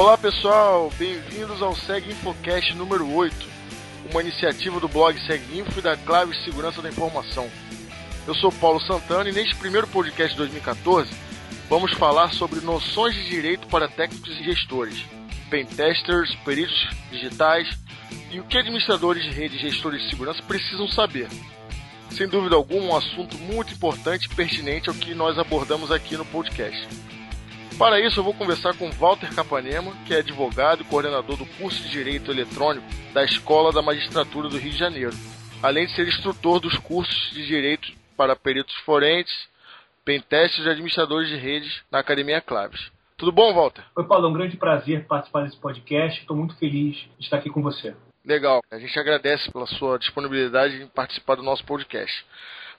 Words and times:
Olá 0.00 0.16
pessoal, 0.16 0.90
bem-vindos 0.98 1.60
ao 1.60 1.76
Seg 1.76 2.10
Infocast 2.10 2.74
número 2.74 3.06
8, 3.12 3.36
uma 4.10 4.22
iniciativa 4.22 4.80
do 4.80 4.88
blog 4.88 5.14
Seg 5.26 5.42
Info 5.58 5.78
e 5.78 5.82
da 5.82 5.94
Clave 5.94 6.34
Segurança 6.42 6.80
da 6.80 6.88
Informação. 6.88 7.50
Eu 8.26 8.34
sou 8.36 8.50
Paulo 8.50 8.80
Santana 8.80 9.28
e 9.28 9.32
neste 9.32 9.54
primeiro 9.56 9.86
podcast 9.86 10.30
de 10.30 10.38
2014 10.38 11.12
vamos 11.68 11.92
falar 11.98 12.32
sobre 12.32 12.60
noções 12.60 13.14
de 13.14 13.28
direito 13.28 13.66
para 13.66 13.88
técnicos 13.88 14.40
e 14.40 14.42
gestores, 14.42 15.04
pentesters, 15.50 16.34
peritos 16.46 16.88
digitais 17.10 17.68
e 18.30 18.40
o 18.40 18.44
que 18.44 18.56
administradores 18.56 19.22
de 19.22 19.30
rede 19.32 19.56
e 19.56 19.70
gestores 19.70 20.02
de 20.02 20.08
segurança 20.08 20.42
precisam 20.44 20.88
saber. 20.88 21.28
Sem 22.10 22.26
dúvida 22.26 22.56
alguma, 22.56 22.94
um 22.94 22.96
assunto 22.96 23.36
muito 23.36 23.74
importante 23.74 24.24
e 24.24 24.34
pertinente 24.34 24.88
ao 24.88 24.94
que 24.94 25.14
nós 25.14 25.38
abordamos 25.38 25.92
aqui 25.92 26.16
no 26.16 26.24
podcast. 26.24 26.88
Para 27.78 28.00
isso, 28.00 28.20
eu 28.20 28.24
vou 28.24 28.34
conversar 28.34 28.76
com 28.76 28.90
Walter 28.90 29.34
Capanema, 29.34 29.92
que 30.06 30.14
é 30.14 30.18
advogado 30.18 30.82
e 30.82 30.84
coordenador 30.84 31.36
do 31.36 31.46
curso 31.46 31.82
de 31.82 31.90
Direito 31.90 32.30
Eletrônico 32.30 32.86
da 33.12 33.24
Escola 33.24 33.72
da 33.72 33.82
Magistratura 33.82 34.48
do 34.48 34.58
Rio 34.58 34.72
de 34.72 34.78
Janeiro, 34.78 35.16
além 35.62 35.86
de 35.86 35.94
ser 35.94 36.06
instrutor 36.06 36.60
dos 36.60 36.76
cursos 36.78 37.30
de 37.30 37.46
Direito 37.46 37.90
para 38.16 38.36
peritos 38.36 38.74
forenses, 38.84 39.48
pentestes 40.04 40.64
e 40.64 40.68
administradores 40.68 41.28
de 41.28 41.36
redes 41.36 41.82
na 41.90 42.00
Academia 42.00 42.40
Claves. 42.40 42.90
Tudo 43.16 43.32
bom, 43.32 43.52
Walter? 43.52 43.84
Oi, 43.96 44.04
Paulo, 44.04 44.26
é 44.26 44.30
um 44.30 44.32
grande 44.32 44.56
prazer 44.56 45.06
participar 45.06 45.44
desse 45.44 45.56
podcast. 45.58 46.20
Estou 46.20 46.36
muito 46.36 46.56
feliz 46.56 46.96
de 46.96 47.24
estar 47.24 47.36
aqui 47.36 47.50
com 47.50 47.62
você. 47.62 47.94
Legal. 48.24 48.60
A 48.70 48.78
gente 48.78 48.98
agradece 48.98 49.50
pela 49.50 49.66
sua 49.66 49.98
disponibilidade 49.98 50.82
em 50.82 50.86
participar 50.86 51.34
do 51.36 51.42
nosso 51.42 51.64
podcast. 51.64 52.24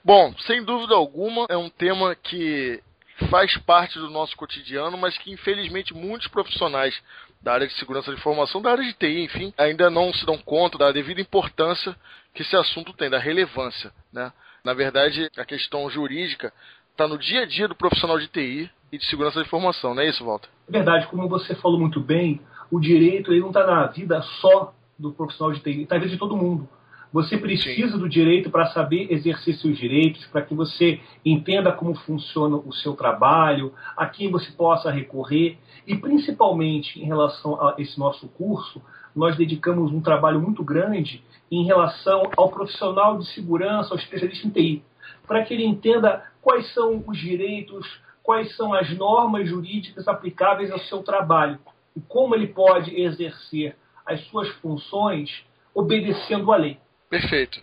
Bom, 0.04 0.34
sem 0.46 0.64
dúvida 0.64 0.94
alguma, 0.94 1.46
é 1.48 1.56
um 1.56 1.70
tema 1.70 2.14
que 2.16 2.82
faz 3.28 3.56
parte 3.58 3.98
do 3.98 4.10
nosso 4.10 4.36
cotidiano, 4.36 4.96
mas 4.96 5.16
que 5.18 5.30
infelizmente 5.30 5.94
muitos 5.94 6.28
profissionais 6.28 7.00
da 7.40 7.54
área 7.54 7.66
de 7.66 7.74
segurança 7.74 8.10
da 8.10 8.16
informação, 8.16 8.62
da 8.62 8.70
área 8.70 8.84
de 8.84 8.92
TI, 8.94 9.24
enfim, 9.24 9.52
ainda 9.58 9.90
não 9.90 10.12
se 10.12 10.24
dão 10.24 10.38
conta 10.38 10.78
da 10.78 10.92
devida 10.92 11.20
importância 11.20 11.96
que 12.34 12.42
esse 12.42 12.56
assunto 12.56 12.92
tem, 12.92 13.10
da 13.10 13.18
relevância. 13.18 13.92
Né? 14.12 14.32
Na 14.64 14.72
verdade, 14.72 15.28
a 15.36 15.44
questão 15.44 15.90
jurídica 15.90 16.52
está 16.92 17.08
no 17.08 17.18
dia 17.18 17.42
a 17.42 17.46
dia 17.46 17.66
do 17.66 17.74
profissional 17.74 18.18
de 18.18 18.28
TI 18.28 18.70
e 18.92 18.98
de 18.98 19.06
segurança 19.06 19.36
da 19.36 19.46
informação, 19.46 19.94
não 19.94 20.02
é 20.02 20.08
isso, 20.08 20.24
Walter? 20.24 20.48
É 20.68 20.72
verdade, 20.72 21.06
como 21.08 21.28
você 21.28 21.54
falou 21.56 21.80
muito 21.80 22.00
bem, 22.00 22.40
o 22.70 22.78
direito 22.78 23.32
ele 23.32 23.40
não 23.40 23.48
está 23.48 23.66
na 23.66 23.86
vida 23.86 24.22
só 24.40 24.72
do 24.98 25.12
profissional 25.12 25.52
de 25.52 25.60
TI, 25.60 25.82
está 25.82 25.96
na 25.96 26.02
vida 26.02 26.12
de 26.12 26.18
todo 26.18 26.36
mundo. 26.36 26.68
Você 27.12 27.36
precisa 27.36 27.92
Sim. 27.92 27.98
do 27.98 28.08
direito 28.08 28.50
para 28.50 28.66
saber 28.66 29.12
exercer 29.12 29.54
seus 29.56 29.76
direitos, 29.76 30.24
para 30.26 30.40
que 30.40 30.54
você 30.54 30.98
entenda 31.24 31.70
como 31.70 31.94
funciona 31.94 32.56
o 32.56 32.72
seu 32.72 32.94
trabalho, 32.94 33.74
a 33.94 34.06
quem 34.06 34.30
você 34.30 34.50
possa 34.52 34.90
recorrer. 34.90 35.58
E 35.86 35.94
principalmente 35.94 36.98
em 37.00 37.04
relação 37.04 37.60
a 37.60 37.74
esse 37.76 37.98
nosso 37.98 38.26
curso, 38.28 38.80
nós 39.14 39.36
dedicamos 39.36 39.92
um 39.92 40.00
trabalho 40.00 40.40
muito 40.40 40.64
grande 40.64 41.22
em 41.50 41.66
relação 41.66 42.30
ao 42.34 42.48
profissional 42.48 43.18
de 43.18 43.26
segurança, 43.34 43.92
ao 43.92 43.98
especialista 43.98 44.46
em 44.46 44.50
TI, 44.50 44.82
para 45.26 45.44
que 45.44 45.52
ele 45.52 45.66
entenda 45.66 46.24
quais 46.40 46.72
são 46.72 47.04
os 47.06 47.18
direitos, 47.18 47.86
quais 48.22 48.56
são 48.56 48.72
as 48.72 48.90
normas 48.96 49.46
jurídicas 49.48 50.08
aplicáveis 50.08 50.70
ao 50.70 50.78
seu 50.78 51.02
trabalho 51.02 51.58
e 51.94 52.00
como 52.00 52.34
ele 52.34 52.46
pode 52.46 52.98
exercer 52.98 53.76
as 54.06 54.24
suas 54.28 54.48
funções 54.56 55.44
obedecendo 55.74 56.50
à 56.52 56.56
lei. 56.56 56.78
Perfeito. 57.12 57.62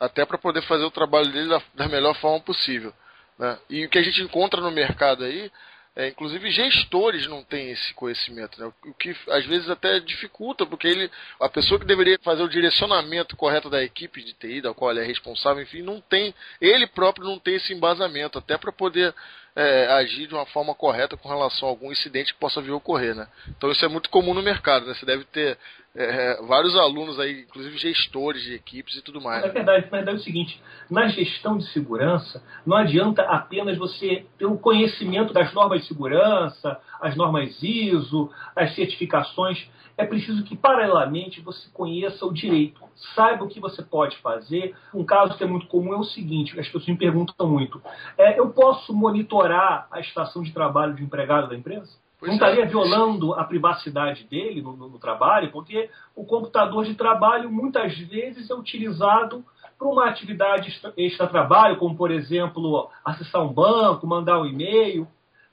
Até 0.00 0.26
para 0.26 0.36
poder 0.36 0.60
fazer 0.62 0.82
o 0.82 0.90
trabalho 0.90 1.30
dele 1.30 1.48
da, 1.48 1.62
da 1.72 1.88
melhor 1.88 2.16
forma 2.16 2.40
possível. 2.40 2.92
Né? 3.38 3.56
E 3.70 3.86
o 3.86 3.88
que 3.88 3.96
a 3.96 4.02
gente 4.02 4.20
encontra 4.20 4.60
no 4.60 4.72
mercado 4.72 5.22
aí, 5.22 5.52
é, 5.94 6.08
inclusive 6.08 6.50
gestores 6.50 7.28
não 7.28 7.44
têm 7.44 7.70
esse 7.70 7.94
conhecimento, 7.94 8.60
né? 8.60 8.72
o 8.84 8.94
que 8.94 9.14
às 9.28 9.46
vezes 9.46 9.70
até 9.70 10.00
dificulta, 10.00 10.66
porque 10.66 10.88
ele, 10.88 11.08
a 11.40 11.48
pessoa 11.48 11.78
que 11.78 11.86
deveria 11.86 12.18
fazer 12.24 12.42
o 12.42 12.48
direcionamento 12.48 13.36
correto 13.36 13.70
da 13.70 13.84
equipe 13.84 14.20
de 14.20 14.32
TI, 14.32 14.62
da 14.62 14.74
qual 14.74 14.90
ele 14.90 15.00
é 15.00 15.04
responsável, 15.04 15.62
enfim, 15.62 15.82
não 15.82 16.00
tem, 16.00 16.34
ele 16.60 16.88
próprio 16.88 17.24
não 17.24 17.38
tem 17.38 17.54
esse 17.54 17.72
embasamento, 17.72 18.36
até 18.36 18.58
para 18.58 18.72
poder 18.72 19.14
é, 19.54 19.86
agir 19.92 20.26
de 20.26 20.34
uma 20.34 20.46
forma 20.46 20.74
correta 20.74 21.16
com 21.16 21.28
relação 21.28 21.68
a 21.68 21.70
algum 21.70 21.92
incidente 21.92 22.32
que 22.32 22.40
possa 22.40 22.60
vir 22.60 22.70
a 22.70 22.76
ocorrer, 22.76 23.14
né? 23.14 23.26
Então 23.48 23.70
isso 23.70 23.84
é 23.84 23.88
muito 23.88 24.08
comum 24.08 24.34
no 24.34 24.42
mercado, 24.42 24.86
né? 24.86 24.94
Você 24.94 25.04
deve 25.04 25.24
ter 25.24 25.58
é, 25.98 26.40
vários 26.46 26.76
alunos 26.76 27.18
aí, 27.18 27.40
inclusive 27.40 27.76
gestores 27.76 28.42
de 28.42 28.54
equipes 28.54 28.96
e 28.96 29.02
tudo 29.02 29.20
mais. 29.20 29.44
É 29.44 29.48
verdade, 29.48 29.90
verdade 29.90 30.16
é 30.16 30.20
o 30.20 30.22
seguinte, 30.22 30.62
na 30.88 31.08
gestão 31.08 31.58
de 31.58 31.64
segurança, 31.72 32.40
não 32.64 32.76
adianta 32.76 33.22
apenas 33.22 33.76
você 33.76 34.24
ter 34.38 34.46
o 34.46 34.52
um 34.52 34.56
conhecimento 34.56 35.32
das 35.32 35.52
normas 35.52 35.82
de 35.82 35.88
segurança, 35.88 36.80
as 37.00 37.16
normas 37.16 37.60
ISO, 37.60 38.30
as 38.54 38.76
certificações, 38.76 39.68
é 39.96 40.06
preciso 40.06 40.44
que 40.44 40.56
paralelamente 40.56 41.40
você 41.40 41.68
conheça 41.74 42.24
o 42.24 42.32
direito, 42.32 42.80
saiba 43.16 43.44
o 43.44 43.48
que 43.48 43.58
você 43.58 43.82
pode 43.82 44.16
fazer. 44.18 44.76
Um 44.94 45.04
caso 45.04 45.36
que 45.36 45.42
é 45.42 45.46
muito 45.48 45.66
comum 45.66 45.92
é 45.92 45.96
o 45.96 46.04
seguinte, 46.04 46.52
as 46.52 46.66
pessoas 46.66 46.86
me 46.86 46.96
perguntam 46.96 47.48
muito, 47.48 47.82
é, 48.16 48.38
eu 48.38 48.50
posso 48.50 48.94
monitorar 48.94 49.88
a 49.90 49.98
estação 49.98 50.44
de 50.44 50.52
trabalho 50.52 50.94
de 50.94 51.02
empregado 51.02 51.48
da 51.48 51.56
empresa? 51.56 51.90
Pois 52.18 52.30
não 52.30 52.34
estaria 52.34 52.64
é. 52.64 52.66
violando 52.66 53.32
a 53.34 53.44
privacidade 53.44 54.24
dele 54.24 54.60
no, 54.60 54.76
no, 54.76 54.88
no, 54.88 54.98
trabalho, 54.98 55.52
porque 55.52 55.88
o 56.16 56.24
computador 56.24 56.84
de 56.84 56.94
trabalho 56.94 57.50
muitas 57.50 57.96
vezes 57.96 58.50
é 58.50 58.54
utilizado 58.54 59.44
para 59.78 59.86
uma 59.86 60.08
atividade 60.08 60.80
extra-trabalho, 60.96 61.76
como, 61.76 61.96
por 61.96 62.10
exemplo, 62.10 62.90
acessar 63.04 63.42
um 63.42 63.52
banco, 63.52 64.06
mandar 64.06 64.40
um 64.40 64.46
e-mail. 64.46 65.06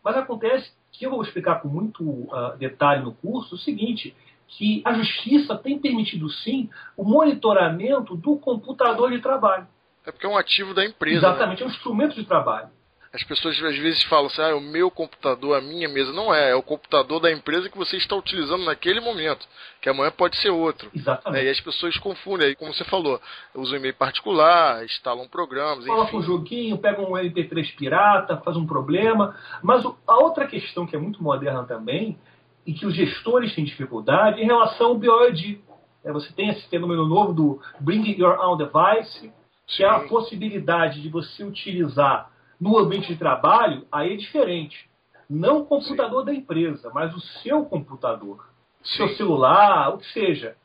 Mas 0.03 0.17
acontece, 0.17 0.71
que 0.91 1.05
eu 1.05 1.11
vou 1.11 1.21
explicar 1.21 1.61
com 1.61 1.67
muito 1.67 2.03
uh, 2.03 2.57
detalhe 2.57 3.03
no 3.03 3.13
curso, 3.13 3.53
o 3.53 3.57
seguinte, 3.59 4.15
que 4.47 4.81
a 4.83 4.93
justiça 4.93 5.55
tem 5.55 5.77
permitido, 5.77 6.29
sim, 6.29 6.69
o 6.97 7.03
monitoramento 7.03 8.15
do 8.15 8.37
computador 8.37 9.11
de 9.11 9.19
trabalho. 9.19 9.67
É 10.05 10.11
porque 10.11 10.25
é 10.25 10.29
um 10.29 10.37
ativo 10.37 10.73
da 10.73 10.85
empresa. 10.85 11.21
Né? 11.21 11.27
Exatamente, 11.27 11.59
né? 11.59 11.65
é 11.65 11.67
um 11.69 11.71
instrumento 11.71 12.15
de 12.15 12.25
trabalho. 12.25 12.69
As 13.15 13.23
pessoas 13.23 13.55
às 13.63 13.77
vezes 13.77 14.03
falam 14.03 14.25
assim, 14.25 14.41
ah, 14.41 14.53
o 14.57 14.59
meu 14.59 14.91
computador, 14.91 15.57
a 15.57 15.61
minha 15.61 15.87
mesa. 15.87 16.11
Não 16.11 16.33
é, 16.33 16.51
é 16.51 16.55
o 16.55 16.61
computador 16.61 17.21
da 17.21 17.31
empresa 17.31 17.69
que 17.69 17.77
você 17.77 17.95
está 17.95 18.13
utilizando 18.13 18.65
naquele 18.65 18.99
momento, 18.99 19.47
que 19.81 19.87
amanhã 19.87 20.11
pode 20.11 20.35
ser 20.35 20.49
outro. 20.49 20.89
Exatamente. 20.93 21.41
Né? 21.41 21.47
E 21.47 21.49
as 21.49 21.61
pessoas 21.61 21.97
confundem, 21.97 22.47
aí 22.47 22.55
como 22.55 22.73
você 22.73 22.83
falou, 22.83 23.21
usam 23.53 23.77
e-mail 23.77 23.93
particular, 23.93 24.83
instalam 24.83 25.29
programas, 25.29 25.85
Coloca 25.85 26.09
enfim. 26.09 26.17
um 26.17 26.21
joguinho, 26.23 26.77
pega 26.77 27.01
um 27.01 27.13
MP3 27.13 27.73
pirata, 27.77 28.35
faz 28.37 28.57
um 28.57 28.65
problema. 28.65 29.33
Mas 29.63 29.85
a 30.05 30.15
outra 30.17 30.45
questão 30.45 30.85
que 30.85 30.93
é 30.93 30.99
muito 30.99 31.23
moderna 31.23 31.63
também, 31.63 32.19
e 32.67 32.73
que 32.73 32.85
os 32.85 32.93
gestores 32.93 33.55
têm 33.55 33.63
dificuldade, 33.63 34.41
em 34.41 34.45
relação 34.45 34.87
ao 34.87 34.95
BioID. 34.95 35.61
É, 36.03 36.11
você 36.11 36.33
tem 36.33 36.49
esse 36.49 36.67
fenômeno 36.67 37.07
novo 37.07 37.33
do 37.33 37.61
Bring 37.79 38.11
Your 38.19 38.37
Own 38.41 38.57
Device, 38.57 39.31
que 39.65 39.83
é 39.83 39.87
a 39.87 40.01
possibilidade 40.01 41.01
de 41.01 41.07
você 41.07 41.43
utilizar 41.43 42.34
no 42.59 42.77
ambiente 42.77 43.07
de 43.07 43.17
trabalho, 43.17 43.85
aí 43.91 44.13
é 44.13 44.17
diferente. 44.17 44.89
Não 45.29 45.61
o 45.61 45.65
computador 45.65 46.21
Sim. 46.21 46.25
da 46.25 46.33
empresa, 46.33 46.91
mas 46.93 47.13
o 47.15 47.19
seu 47.19 47.65
computador. 47.65 48.47
Sim. 48.83 48.97
Seu 48.97 49.09
celular, 49.15 49.93
o 49.93 49.97
que 49.97 50.11
seja. 50.11 50.55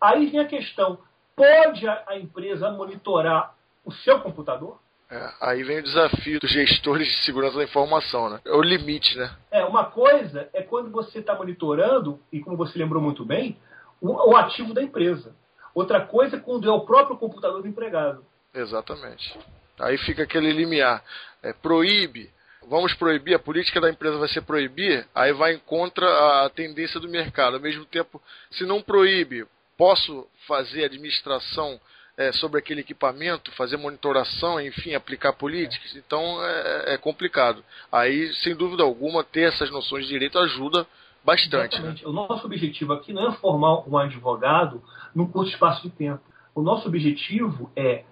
Aí 0.00 0.26
vem 0.26 0.40
a 0.40 0.46
questão: 0.46 0.98
pode 1.34 1.88
a, 1.88 2.18
empresa 2.18 2.70
monitorar 2.70 3.54
o 3.84 3.90
seu 3.92 4.20
computador? 4.20 4.78
É, 5.10 5.32
aí 5.40 5.64
vem 5.64 5.80
o 5.80 5.82
desafio 5.82 6.38
dos 6.38 6.50
gestores 6.50 7.08
de 7.08 7.24
segurança 7.24 7.56
da 7.56 7.64
informação, 7.64 8.30
né? 8.30 8.40
É 8.44 8.52
o 8.52 8.62
limite, 8.62 9.18
né? 9.18 9.34
É, 9.50 9.64
uma 9.64 9.84
coisa 9.84 10.48
é 10.52 10.62
quando 10.62 10.90
você 10.90 11.18
está 11.18 11.34
monitorando, 11.34 12.20
e 12.30 12.40
como 12.40 12.56
você 12.56 12.78
lembrou 12.78 13.02
muito 13.02 13.24
bem, 13.24 13.58
o, 14.00 14.30
o, 14.30 14.36
ativo 14.36 14.72
da 14.72 14.82
empresa. 14.82 15.34
Outra 15.74 16.00
coisa 16.00 16.36
é 16.36 16.40
quando 16.40 16.68
é 16.68 16.72
o 16.72 16.82
próprio 16.82 17.16
computador 17.16 17.62
do 17.62 17.68
empregado. 17.68 18.24
Exatamente. 18.54 19.36
Aí 19.80 19.98
fica 19.98 20.22
aquele 20.22 20.52
limiar. 20.52 21.02
É, 21.42 21.52
proíbe, 21.52 22.30
vamos 22.68 22.94
proibir, 22.94 23.34
a 23.34 23.38
política 23.38 23.80
da 23.80 23.90
empresa 23.90 24.18
vai 24.18 24.28
ser 24.28 24.42
proibir, 24.42 25.06
aí 25.14 25.32
vai 25.32 25.56
contra 25.58 26.06
a 26.44 26.50
tendência 26.50 27.00
do 27.00 27.08
mercado. 27.08 27.56
Ao 27.56 27.62
mesmo 27.62 27.84
tempo, 27.84 28.22
se 28.50 28.64
não 28.64 28.82
proíbe, 28.82 29.46
posso 29.76 30.26
fazer 30.46 30.84
administração 30.84 31.80
é, 32.16 32.32
sobre 32.32 32.58
aquele 32.58 32.82
equipamento, 32.82 33.50
fazer 33.52 33.78
monitoração, 33.78 34.60
enfim, 34.60 34.94
aplicar 34.94 35.32
políticas. 35.32 35.96
Então 35.96 36.44
é, 36.44 36.94
é, 36.94 36.98
complicado. 36.98 37.64
Aí, 37.90 38.32
sem 38.34 38.54
dúvida 38.54 38.82
alguma, 38.82 39.24
ter 39.24 39.48
essas 39.48 39.70
noções 39.70 40.04
de 40.04 40.10
direito 40.10 40.38
ajuda 40.38 40.86
bastante. 41.24 41.80
Né? 41.80 41.94
O 42.04 42.12
nosso 42.12 42.44
objetivo 42.44 42.92
aqui 42.92 43.12
não 43.12 43.28
é 43.28 43.32
formar 43.36 43.88
um 43.88 43.96
advogado 43.96 44.82
num 45.14 45.26
curto 45.26 45.50
espaço 45.50 45.82
de 45.82 45.90
tempo. 45.90 46.20
O 46.54 46.60
nosso 46.60 46.86
objetivo 46.86 47.70
é 47.74 48.04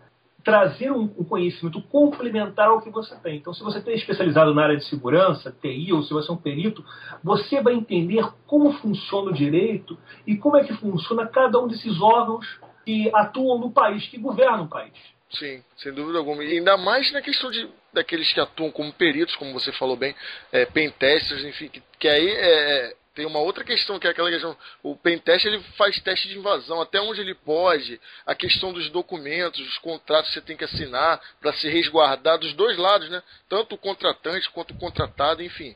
trazer 0.49 0.91
um, 0.91 1.03
um, 1.19 1.25
conhecimento 1.25 1.83
complementar 1.83 2.69
ao 2.69 2.81
que 2.81 2.89
você 2.89 3.15
tem. 3.17 3.37
Então, 3.37 3.53
se 3.53 3.63
você 3.63 3.83
tem 3.83 3.95
especializado 3.95 4.55
na 4.55 4.63
área 4.63 4.79
de 4.79 4.85
segurança, 4.87 5.55
TI, 5.61 5.93
ou 5.93 6.03
se 6.03 6.11
você 6.11 6.31
é 6.31 6.33
um 6.33 6.39
perito, 6.39 6.83
você 7.23 7.61
vai 7.61 7.75
entender 7.75 8.27
como 8.47 8.73
funciona 8.73 9.31
o 9.31 9.35
direito 9.35 9.99
e 10.27 10.37
como 10.39 10.57
é 10.57 10.65
que 10.65 10.73
funciona 10.73 11.27
cada 11.27 11.61
um 11.61 11.69
desses 11.69 12.01
órgãos 12.01 12.47
que 12.87 13.11
atuam 13.15 13.59
no 13.59 13.71
país, 13.71 14.09
que 14.09 14.17
governam 14.17 14.65
o 14.65 14.69
país. 14.69 14.95
Sim, 15.33 15.63
sem 15.77 15.93
dúvida 15.93 16.17
alguma. 16.17 16.43
E 16.43 16.57
ainda 16.57 16.79
mais 16.79 17.13
na 17.13 17.21
questão 17.21 17.51
de, 17.51 17.69
daqueles 17.93 18.33
que 18.33 18.41
atuam 18.41 18.71
como 18.71 18.91
peritos, 18.95 19.37
como 19.37 19.53
você 19.53 19.71
falou 19.73 19.99
bem, 19.99 20.15
é, 20.51 20.65
pentesters, 20.65 21.45
enfim, 21.45 21.69
que, 21.69 21.83
que 21.99 22.09
aí 22.09 22.27
é, 22.27 22.97
tem 23.19 23.27
uma 23.27 23.41
outra 23.41 23.65
questão, 23.65 23.99
que 23.99 24.07
é 24.07 24.11
aquela 24.11 24.31
questão. 24.31 24.57
O 24.81 24.95
pentest 24.95 25.45
ele 25.45 25.59
faz 25.77 26.01
teste 26.03 26.29
de 26.29 26.39
invasão, 26.39 26.81
até 26.81 27.01
onde 27.01 27.21
ele 27.21 27.35
pode, 27.35 28.01
a 28.25 28.33
questão 28.33 28.73
dos 28.73 28.89
documentos, 28.91 29.59
os 29.59 29.77
contratos 29.79 30.29
que 30.29 30.35
você 30.35 30.41
tem 30.41 30.57
que 30.57 30.63
assinar 30.63 31.21
para 31.41 31.53
se 31.55 31.69
resguardar 31.69 32.39
dos 32.39 32.55
dois 32.55 32.79
lados, 32.79 33.11
né? 33.11 33.21
Tanto 33.49 33.75
o 33.75 33.79
contratante 33.79 34.49
quanto 34.51 34.71
o 34.73 34.79
contratado, 34.79 35.43
enfim. 35.43 35.75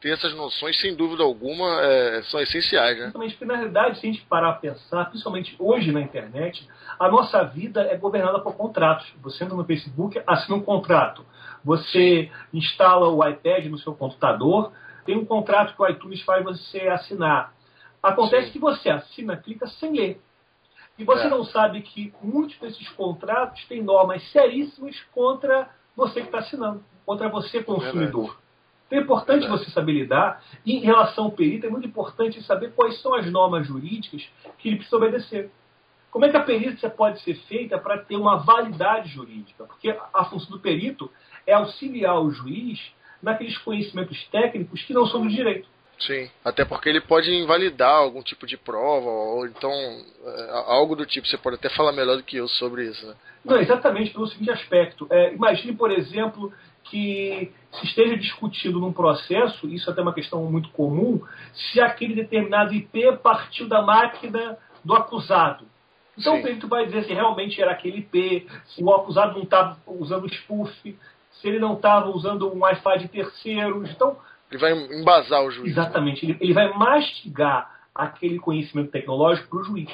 Ter 0.00 0.14
essas 0.14 0.34
noções, 0.34 0.80
sem 0.80 0.96
dúvida 0.96 1.22
alguma, 1.22 1.80
é, 1.80 2.22
são 2.24 2.40
essenciais, 2.40 2.98
né? 2.98 3.04
Exatamente, 3.04 3.34
porque 3.34 3.44
na 3.44 3.54
realidade, 3.54 4.00
se 4.00 4.08
a 4.08 4.10
gente 4.10 4.26
parar 4.26 4.50
a 4.50 4.54
pensar, 4.54 5.04
principalmente 5.10 5.54
hoje 5.60 5.92
na 5.92 6.00
internet, 6.00 6.68
a 6.98 7.08
nossa 7.08 7.44
vida 7.44 7.82
é 7.82 7.96
governada 7.96 8.40
por 8.40 8.56
contratos. 8.56 9.06
Você 9.22 9.44
entra 9.44 9.56
no 9.56 9.64
Facebook, 9.64 10.20
assina 10.26 10.56
um 10.56 10.62
contrato. 10.62 11.24
Você 11.64 12.32
instala 12.52 13.06
o 13.06 13.24
iPad 13.24 13.66
no 13.66 13.78
seu 13.78 13.94
computador, 13.94 14.72
tem 15.04 15.16
um 15.16 15.24
contrato 15.24 15.74
que 15.74 15.82
o 15.82 15.88
iTunes 15.88 16.22
faz 16.22 16.44
você 16.44 16.80
assinar. 16.88 17.52
Acontece 18.02 18.46
Sim. 18.46 18.52
que 18.52 18.58
você 18.58 18.90
assina, 18.90 19.36
clica 19.36 19.66
sem 19.66 19.92
ler. 19.92 20.20
E 20.98 21.04
você 21.04 21.26
é. 21.26 21.30
não 21.30 21.44
sabe 21.44 21.82
que 21.82 22.12
muitos 22.22 22.58
desses 22.58 22.88
contratos 22.90 23.64
têm 23.66 23.82
normas 23.82 24.22
seríssimas 24.30 24.98
contra 25.12 25.68
você 25.96 26.20
que 26.20 26.26
está 26.26 26.38
assinando, 26.38 26.82
contra 27.04 27.28
você, 27.28 27.62
consumidor. 27.62 28.38
Então 28.86 28.98
é 28.98 29.02
importante 29.02 29.46
você 29.46 29.70
saber 29.70 29.92
lidar. 29.92 30.42
E 30.66 30.76
em 30.76 30.80
relação 30.80 31.24
ao 31.24 31.30
perito, 31.30 31.66
é 31.66 31.70
muito 31.70 31.86
importante 31.86 32.42
saber 32.42 32.72
quais 32.74 33.00
são 33.00 33.14
as 33.14 33.30
normas 33.30 33.66
jurídicas 33.66 34.28
que 34.58 34.68
ele 34.68 34.76
precisa 34.76 34.96
obedecer. 34.96 35.50
Como 36.10 36.24
é 36.24 36.28
que 36.28 36.36
a 36.36 36.42
perícia 36.42 36.90
pode 36.90 37.20
ser 37.20 37.34
feita 37.46 37.78
para 37.78 37.98
ter 37.98 38.16
uma 38.16 38.38
validade 38.38 39.08
jurídica? 39.10 39.64
Porque 39.64 39.96
a 40.12 40.24
função 40.24 40.50
do 40.50 40.58
perito 40.58 41.10
é 41.46 41.54
auxiliar 41.54 42.20
o 42.20 42.30
juiz 42.30 42.92
naqueles 43.22 43.56
conhecimentos 43.58 44.22
técnicos 44.28 44.82
que 44.82 44.92
não 44.92 45.06
são 45.06 45.22
do 45.22 45.28
direito. 45.28 45.68
Sim, 46.00 46.30
até 46.42 46.64
porque 46.64 46.88
ele 46.88 47.00
pode 47.00 47.30
invalidar 47.30 47.94
algum 47.94 48.22
tipo 48.22 48.46
de 48.46 48.56
prova, 48.56 49.08
ou 49.08 49.46
então 49.46 49.70
é, 49.70 50.50
algo 50.66 50.96
do 50.96 51.04
tipo. 51.04 51.26
Você 51.26 51.36
pode 51.36 51.56
até 51.56 51.68
falar 51.68 51.92
melhor 51.92 52.16
do 52.16 52.22
que 52.22 52.38
eu 52.38 52.48
sobre 52.48 52.86
isso. 52.86 53.06
Né? 53.06 53.14
Não, 53.44 53.58
exatamente 53.58 54.10
pelo 54.10 54.26
seguinte 54.26 54.50
aspecto. 54.50 55.06
É, 55.10 55.34
imagine, 55.34 55.74
por 55.76 55.90
exemplo, 55.90 56.50
que 56.84 57.52
se 57.72 57.86
esteja 57.86 58.16
discutindo 58.16 58.80
num 58.80 58.92
processo, 58.94 59.68
isso 59.68 59.90
é 59.90 59.92
até 59.92 60.00
uma 60.00 60.14
questão 60.14 60.42
muito 60.44 60.70
comum, 60.70 61.20
se 61.52 61.80
aquele 61.80 62.14
determinado 62.14 62.72
IP 62.72 63.18
partiu 63.22 63.68
da 63.68 63.82
máquina 63.82 64.56
do 64.82 64.94
acusado. 64.94 65.66
Então 66.16 66.34
Sim. 66.34 66.40
o 66.40 66.42
perito 66.42 66.66
vai 66.68 66.86
dizer 66.86 67.04
se 67.04 67.12
realmente 67.12 67.60
era 67.60 67.72
aquele 67.72 67.98
IP, 67.98 68.46
se 68.66 68.82
o 68.82 68.92
acusado 68.94 69.34
não 69.34 69.42
estava 69.42 69.78
usando 69.86 70.26
spoof, 70.28 70.96
se 71.40 71.48
ele 71.48 71.58
não 71.58 71.74
estava 71.74 72.10
usando 72.10 72.52
um 72.52 72.60
Wi-Fi 72.60 72.98
de 72.98 73.08
terceiros. 73.08 73.90
Então, 73.90 74.16
ele 74.50 74.60
vai 74.60 74.72
embasar 74.72 75.42
o 75.42 75.50
juiz. 75.50 75.74
Né? 75.74 75.82
Exatamente. 75.82 76.26
Ele, 76.26 76.36
ele 76.40 76.52
vai 76.52 76.72
mastigar 76.72 77.80
aquele 77.94 78.38
conhecimento 78.38 78.90
tecnológico 78.90 79.48
para 79.48 79.58
o 79.60 79.64
juiz. 79.64 79.90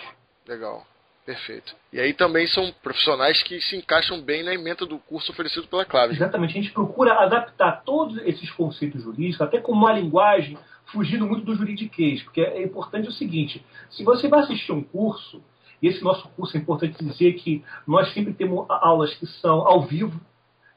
Legal. 0.46 0.86
Perfeito. 1.26 1.74
E 1.92 1.98
aí 1.98 2.12
também 2.12 2.46
são 2.46 2.72
profissionais 2.82 3.42
que 3.42 3.60
se 3.60 3.76
encaixam 3.76 4.22
bem 4.22 4.44
na 4.44 4.54
emenda 4.54 4.86
do 4.86 4.96
curso 4.96 5.32
oferecido 5.32 5.66
pela 5.66 5.84
Clave. 5.84 6.14
Exatamente. 6.14 6.50
A 6.56 6.62
gente 6.62 6.72
procura 6.72 7.14
adaptar 7.14 7.82
todos 7.84 8.16
esses 8.18 8.48
conceitos 8.52 9.02
jurídicos, 9.02 9.40
até 9.40 9.60
com 9.60 9.72
uma 9.72 9.92
linguagem 9.92 10.56
fugindo 10.86 11.26
muito 11.26 11.44
do 11.44 11.56
juridiquês, 11.56 12.22
porque 12.22 12.40
é 12.40 12.62
importante 12.62 13.08
o 13.08 13.12
seguinte: 13.12 13.64
se 13.90 14.04
você 14.04 14.28
vai 14.28 14.40
assistir 14.40 14.70
um 14.70 14.84
curso, 14.84 15.42
e 15.82 15.88
esse 15.88 16.02
nosso 16.02 16.28
curso 16.30 16.56
é 16.56 16.60
importante 16.60 17.04
dizer 17.04 17.32
que 17.34 17.64
nós 17.84 18.12
sempre 18.14 18.32
temos 18.32 18.64
aulas 18.68 19.12
que 19.14 19.26
são 19.26 19.66
ao 19.66 19.82
vivo, 19.82 20.18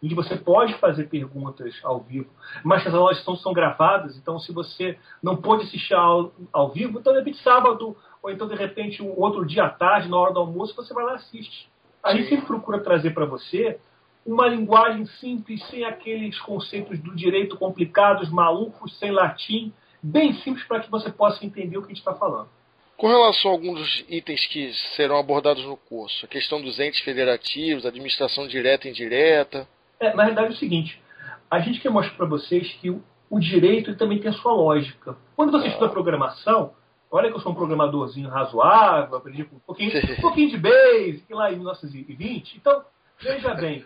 em 0.01 0.07
que 0.07 0.16
você 0.16 0.36
pode 0.36 0.74
fazer 0.75 1.10
perguntas 1.10 1.78
ao 1.84 2.00
vivo, 2.00 2.30
mas 2.63 2.86
as 2.88 2.94
aulas 2.94 3.22
são, 3.24 3.36
são 3.36 3.51
gravadas, 3.51 4.16
então 4.18 4.40
se 4.40 4.51
você 4.51 4.98
não 5.22 5.36
pôde 5.36 5.63
assistir 5.63 5.94
ao, 5.94 6.31
ao 6.54 6.69
vivo, 6.69 7.00
então 7.00 7.13
de 7.13 7.19
repente 7.19 7.42
sábado, 7.44 7.96
ou 8.24 8.31
então 8.31 8.48
de 8.48 8.56
repente 8.56 9.04
um 9.04 9.13
outro 9.19 9.46
dia 9.46 9.66
à 9.66 9.69
tarde, 9.69 10.10
na 10.10 10.18
hora 10.18 10.34
do 10.34 10.40
almoço, 10.40 10.75
você 10.75 10.94
vai 10.94 11.04
lá 11.04 11.13
e 11.13 11.16
assiste. 11.16 11.69
A 12.01 12.16
gente 12.16 12.30
sempre 12.30 12.46
procura 12.46 12.80
trazer 12.80 13.13
para 13.13 13.25
você 13.25 13.78
uma 14.25 14.48
linguagem 14.48 15.06
simples, 15.06 15.66
sem 15.68 15.84
aqueles 15.84 16.40
conceitos 16.40 17.00
do 17.00 17.16
direito 17.16 17.57
complicados, 17.57 18.30
malucos, 18.30 18.98
sem 18.98 19.12
latim, 19.12 19.74
bem 20.02 20.34
simples 20.36 20.66
para 20.66 20.80
que 20.80 20.90
você 20.90 21.12
possa 21.12 21.45
entender 21.45 21.78
o 21.78 21.81
que 21.81 21.88
a 21.88 21.90
gente 21.90 22.00
está 22.00 22.13
falando. 22.13 22.48
Com 22.95 23.07
relação 23.07 23.52
a 23.52 23.54
alguns 23.54 23.80
dos 23.80 24.06
itens 24.10 24.45
que 24.45 24.74
serão 24.95 25.18
abordados 25.18 25.63
no 25.63 25.78
curso, 25.78 26.25
a 26.25 26.28
questão 26.28 26.62
dos 26.62 26.80
entes 26.80 27.00
federativos, 27.00 27.86
administração 27.86 28.45
direta 28.45 28.88
e 28.88 28.92
indireta, 28.92 29.68
é, 30.00 30.13
na 30.16 30.24
realidade 30.24 30.48
é 30.48 30.51
o 30.51 30.57
seguinte, 30.57 31.01
a 31.50 31.60
gente 31.60 31.80
quer 31.80 31.90
mostrar 31.90 32.16
para 32.16 32.25
vocês 32.25 32.72
que 32.74 32.90
o, 32.90 33.04
o 33.30 33.40
direito 33.40 33.96
também 33.96 34.19
tem 34.19 34.30
a 34.30 34.34
sua 34.34 34.54
lógica. 34.54 35.16
Quando 35.36 35.51
você 35.51 35.68
estuda 35.68 35.90
programação, 35.90 36.74
olha 37.12 37.30
que 37.30 37.36
eu 37.36 37.42
sou 37.42 37.51
um 37.51 37.56
programadorzinho 37.56 38.30
razoável, 38.30 39.18
aprendi 39.18 39.44
um 39.44 39.60
pouquinho, 39.60 39.92
um 40.18 40.22
pouquinho 40.22 40.50
de 40.50 40.57
Basic 40.57 41.34
lá 41.34 41.51
em 41.51 41.56
1920, 41.56 42.57
então, 42.57 42.84
veja 43.19 43.54
bem, 43.56 43.86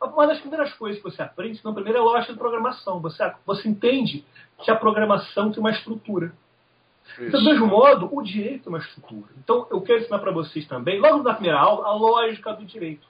uma 0.00 0.26
das 0.26 0.40
primeiras 0.40 0.72
coisas 0.74 1.00
que 1.00 1.10
você 1.10 1.22
aprende, 1.22 1.60
não, 1.64 1.72
primeiro 1.72 1.98
é 1.98 2.00
a 2.00 2.04
lógica 2.04 2.32
de 2.32 2.38
programação. 2.38 3.00
Você, 3.00 3.32
você 3.46 3.68
entende 3.68 4.24
que 4.62 4.70
a 4.70 4.76
programação 4.76 5.50
tem 5.50 5.60
uma 5.60 5.70
estrutura. 5.70 6.32
Então, 7.18 7.42
do 7.42 7.50
mesmo 7.50 7.66
modo, 7.66 8.08
o 8.12 8.22
direito 8.22 8.64
tem 8.64 8.72
uma 8.72 8.78
estrutura. 8.78 9.30
Então, 9.38 9.66
eu 9.70 9.80
quero 9.80 10.00
ensinar 10.00 10.18
para 10.18 10.32
vocês 10.32 10.66
também, 10.66 11.00
logo 11.00 11.22
na 11.22 11.34
primeira 11.34 11.58
aula, 11.58 11.86
a 11.86 11.94
lógica 11.94 12.52
do 12.52 12.64
direito. 12.64 13.06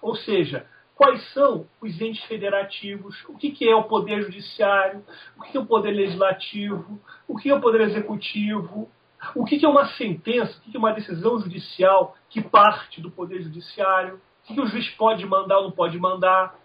Ou 0.00 0.14
seja, 0.16 0.66
quais 0.98 1.32
são 1.32 1.64
os 1.80 2.00
entes 2.00 2.24
federativos, 2.24 3.24
o 3.28 3.38
que, 3.38 3.52
que 3.52 3.68
é 3.68 3.74
o 3.74 3.84
poder 3.84 4.20
judiciário, 4.22 5.04
o 5.38 5.42
que, 5.42 5.52
que 5.52 5.56
é 5.56 5.60
o 5.60 5.64
poder 5.64 5.92
legislativo, 5.92 7.00
o 7.28 7.36
que 7.36 7.48
é 7.48 7.54
o 7.54 7.60
poder 7.60 7.82
executivo, 7.82 8.90
o 9.32 9.44
que, 9.44 9.60
que 9.60 9.64
é 9.64 9.68
uma 9.68 9.86
sentença, 9.90 10.58
o 10.58 10.60
que, 10.60 10.72
que 10.72 10.76
é 10.76 10.80
uma 10.80 10.92
decisão 10.92 11.38
judicial 11.38 12.16
que 12.28 12.42
parte 12.42 13.00
do 13.00 13.12
poder 13.12 13.40
judiciário, 13.42 14.16
o 14.16 14.46
que, 14.48 14.54
que 14.54 14.60
o 14.60 14.66
juiz 14.66 14.88
pode 14.96 15.24
mandar 15.24 15.58
ou 15.58 15.64
não 15.66 15.70
pode 15.70 15.96
mandar. 15.98 16.58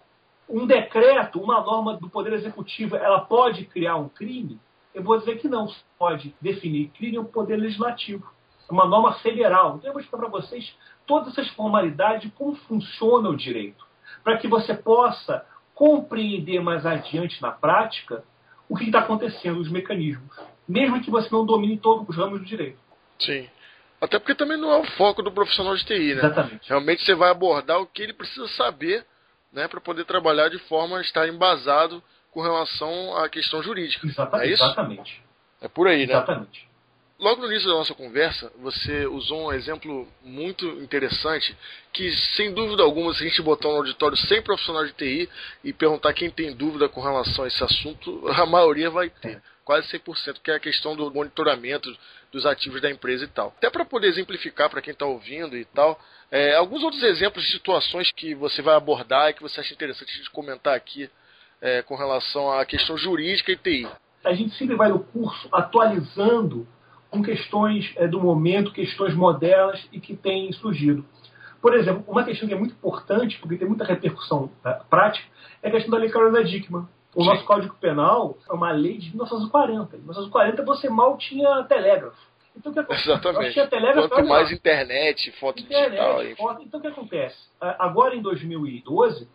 Um 0.48 0.66
decreto, 0.66 1.40
uma 1.40 1.60
norma 1.60 1.96
do 1.96 2.10
poder 2.10 2.32
executivo, 2.32 2.96
ela 2.96 3.20
pode 3.20 3.64
criar 3.66 3.96
um 3.96 4.08
crime? 4.08 4.58
Eu 4.92 5.04
vou 5.04 5.16
dizer 5.16 5.38
que 5.38 5.48
não, 5.48 5.68
pode 5.96 6.34
definir 6.40 6.88
crime 6.88 7.20
o 7.20 7.24
poder 7.24 7.56
legislativo. 7.56 8.28
É 8.68 8.72
uma 8.72 8.84
norma 8.84 9.12
federal. 9.14 9.76
Então 9.76 9.90
eu 9.90 9.92
vou 9.92 10.02
explicar 10.02 10.28
para 10.28 10.40
vocês 10.40 10.76
todas 11.06 11.28
essas 11.28 11.48
formalidades 11.50 12.22
de 12.22 12.30
como 12.36 12.56
funciona 12.56 13.28
o 13.28 13.36
direito 13.36 13.83
para 14.24 14.38
que 14.38 14.48
você 14.48 14.74
possa 14.74 15.44
compreender 15.74 16.60
mais 16.60 16.86
adiante 16.86 17.40
na 17.42 17.52
prática 17.52 18.24
o 18.68 18.76
que 18.76 18.86
está 18.86 19.00
acontecendo, 19.00 19.60
os 19.60 19.70
mecanismos, 19.70 20.34
mesmo 20.66 21.00
que 21.02 21.10
você 21.10 21.28
não 21.30 21.44
domine 21.44 21.76
todos 21.78 22.08
os 22.08 22.16
ramos 22.16 22.40
do 22.40 22.46
direito. 22.46 22.78
Sim. 23.18 23.48
Até 24.00 24.18
porque 24.18 24.34
também 24.34 24.56
não 24.56 24.72
é 24.72 24.78
o 24.78 24.84
foco 24.84 25.22
do 25.22 25.30
profissional 25.30 25.76
de 25.76 25.84
TI, 25.84 26.14
né? 26.14 26.24
Exatamente. 26.24 26.68
Realmente 26.68 27.04
você 27.04 27.14
vai 27.14 27.30
abordar 27.30 27.80
o 27.80 27.86
que 27.86 28.02
ele 28.02 28.12
precisa 28.12 28.48
saber 28.48 29.06
né, 29.52 29.68
para 29.68 29.80
poder 29.80 30.04
trabalhar 30.04 30.48
de 30.48 30.58
forma 30.60 30.98
a 30.98 31.00
estar 31.00 31.28
embasado 31.28 32.02
com 32.30 32.40
relação 32.40 33.16
à 33.16 33.28
questão 33.28 33.62
jurídica. 33.62 34.06
Exatamente. 34.06 34.48
É 34.48 34.52
isso? 34.52 34.64
Exatamente. 34.64 35.22
É 35.60 35.68
por 35.68 35.86
aí, 35.86 36.06
né? 36.06 36.14
Exatamente 36.14 36.73
logo 37.18 37.42
no 37.42 37.50
início 37.50 37.68
da 37.68 37.74
nossa 37.74 37.94
conversa, 37.94 38.50
você 38.60 39.06
usou 39.06 39.46
um 39.46 39.52
exemplo 39.52 40.08
muito 40.22 40.66
interessante 40.82 41.56
que, 41.92 42.10
sem 42.36 42.52
dúvida 42.52 42.82
alguma, 42.82 43.14
se 43.14 43.24
a 43.24 43.28
gente 43.28 43.42
botar 43.42 43.68
um 43.68 43.76
auditório 43.76 44.16
sem 44.16 44.42
profissional 44.42 44.84
de 44.84 44.92
TI 44.92 45.28
e 45.62 45.72
perguntar 45.72 46.12
quem 46.12 46.30
tem 46.30 46.54
dúvida 46.54 46.88
com 46.88 47.00
relação 47.00 47.44
a 47.44 47.48
esse 47.48 47.62
assunto, 47.62 48.26
a 48.32 48.46
maioria 48.46 48.90
vai 48.90 49.08
ter. 49.08 49.42
Quase 49.64 49.88
100%, 49.98 50.40
que 50.42 50.50
é 50.50 50.56
a 50.56 50.60
questão 50.60 50.94
do 50.94 51.10
monitoramento 51.10 51.88
dos 52.30 52.44
ativos 52.44 52.82
da 52.82 52.90
empresa 52.90 53.24
e 53.24 53.28
tal. 53.28 53.54
Até 53.56 53.70
para 53.70 53.84
poder 53.84 54.08
exemplificar 54.08 54.68
para 54.68 54.82
quem 54.82 54.92
está 54.92 55.06
ouvindo 55.06 55.56
e 55.56 55.64
tal, 55.64 55.98
é, 56.30 56.54
alguns 56.54 56.82
outros 56.82 57.02
exemplos 57.02 57.44
de 57.44 57.52
situações 57.52 58.12
que 58.12 58.34
você 58.34 58.60
vai 58.60 58.74
abordar 58.74 59.30
e 59.30 59.34
que 59.34 59.40
você 59.40 59.60
acha 59.60 59.72
interessante 59.72 60.20
de 60.20 60.28
comentar 60.28 60.74
aqui 60.74 61.08
é, 61.62 61.80
com 61.80 61.96
relação 61.96 62.52
à 62.52 62.66
questão 62.66 62.98
jurídica 62.98 63.52
e 63.52 63.56
TI. 63.56 63.88
A 64.22 64.34
gente 64.34 64.54
sempre 64.56 64.74
vai 64.74 64.90
no 64.90 64.98
curso 64.98 65.48
atualizando 65.50 66.68
com 67.14 67.22
questões 67.22 67.92
é, 67.96 68.08
do 68.08 68.20
momento, 68.20 68.72
questões 68.72 69.14
modernas 69.14 69.86
e 69.92 70.00
que 70.00 70.16
têm 70.16 70.50
surgido. 70.52 71.04
Por 71.62 71.72
exemplo, 71.72 72.04
uma 72.08 72.24
questão 72.24 72.48
que 72.48 72.54
é 72.54 72.58
muito 72.58 72.72
importante, 72.72 73.38
porque 73.38 73.56
tem 73.56 73.68
muita 73.68 73.84
repercussão 73.84 74.50
né, 74.64 74.80
prática, 74.90 75.26
é 75.62 75.68
a 75.68 75.70
questão 75.70 75.92
da 75.92 75.98
Lei 75.98 76.10
Carolina 76.10 76.42
Dickmann. 76.42 76.88
O 77.14 77.22
Sim. 77.22 77.28
nosso 77.28 77.44
Código 77.44 77.76
Penal 77.80 78.36
é 78.50 78.52
uma 78.52 78.72
lei 78.72 78.98
de 78.98 79.10
1940. 79.10 79.96
Em 79.96 80.00
1940 80.00 80.64
você 80.64 80.90
mal 80.90 81.16
tinha 81.16 81.62
telégrafo. 81.62 82.18
Então, 82.56 82.72
o 82.72 82.74
que 82.74 82.80
acontece? 82.80 83.08
Exatamente. 83.08 84.08
Quanto 84.08 84.28
mais 84.28 84.50
internet, 84.50 85.32
foto 85.38 85.60
internet, 85.60 86.22
digital. 86.22 86.36
Foto. 86.36 86.62
Então, 86.62 86.80
o 86.80 86.82
que 86.82 86.88
acontece? 86.88 87.36
Agora, 87.60 88.16
em 88.16 88.22
2012, 88.22 89.28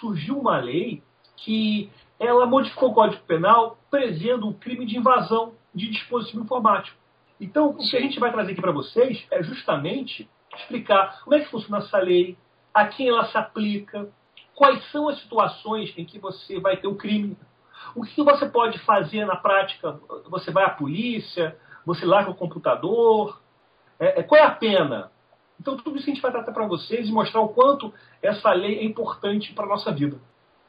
surgiu 0.00 0.38
uma 0.38 0.58
lei 0.58 1.02
que 1.36 1.90
ela 2.18 2.46
modificou 2.46 2.90
o 2.90 2.94
Código 2.94 3.22
Penal 3.24 3.76
prevendo 3.90 4.48
o 4.48 4.54
crime 4.54 4.86
de 4.86 4.96
invasão 4.96 5.54
de 5.74 5.90
dispositivo 5.90 6.44
informático. 6.44 7.03
Então, 7.40 7.70
o 7.70 7.76
que 7.76 7.96
a 7.96 8.00
gente 8.00 8.18
vai 8.20 8.32
trazer 8.32 8.52
aqui 8.52 8.60
para 8.60 8.72
vocês 8.72 9.26
é 9.30 9.42
justamente 9.42 10.28
explicar 10.56 11.20
como 11.22 11.34
é 11.36 11.40
que 11.40 11.50
funciona 11.50 11.78
essa 11.78 11.98
lei, 11.98 12.38
a 12.72 12.86
quem 12.86 13.08
ela 13.08 13.26
se 13.26 13.36
aplica, 13.36 14.08
quais 14.54 14.88
são 14.90 15.08
as 15.08 15.18
situações 15.20 15.92
em 15.96 16.04
que 16.04 16.18
você 16.18 16.60
vai 16.60 16.76
ter 16.76 16.86
o 16.86 16.96
crime, 16.96 17.36
o 17.94 18.02
que 18.02 18.22
você 18.22 18.46
pode 18.46 18.78
fazer 18.80 19.24
na 19.24 19.36
prática. 19.36 19.98
Você 20.28 20.50
vai 20.50 20.64
à 20.64 20.70
polícia, 20.70 21.56
você 21.84 22.04
larga 22.04 22.30
o 22.30 22.34
computador. 22.34 23.40
É, 23.98 24.20
é, 24.20 24.22
qual 24.22 24.40
é 24.40 24.44
a 24.44 24.50
pena? 24.50 25.10
Então, 25.60 25.76
tudo 25.76 25.96
isso 25.96 26.10
a 26.10 26.12
gente 26.12 26.22
vai 26.22 26.32
tratar 26.32 26.52
para 26.52 26.66
vocês 26.66 27.08
e 27.08 27.12
mostrar 27.12 27.40
o 27.40 27.48
quanto 27.48 27.92
essa 28.22 28.52
lei 28.52 28.78
é 28.78 28.84
importante 28.84 29.52
para 29.52 29.64
a 29.64 29.68
nossa 29.68 29.92
vida. 29.92 30.18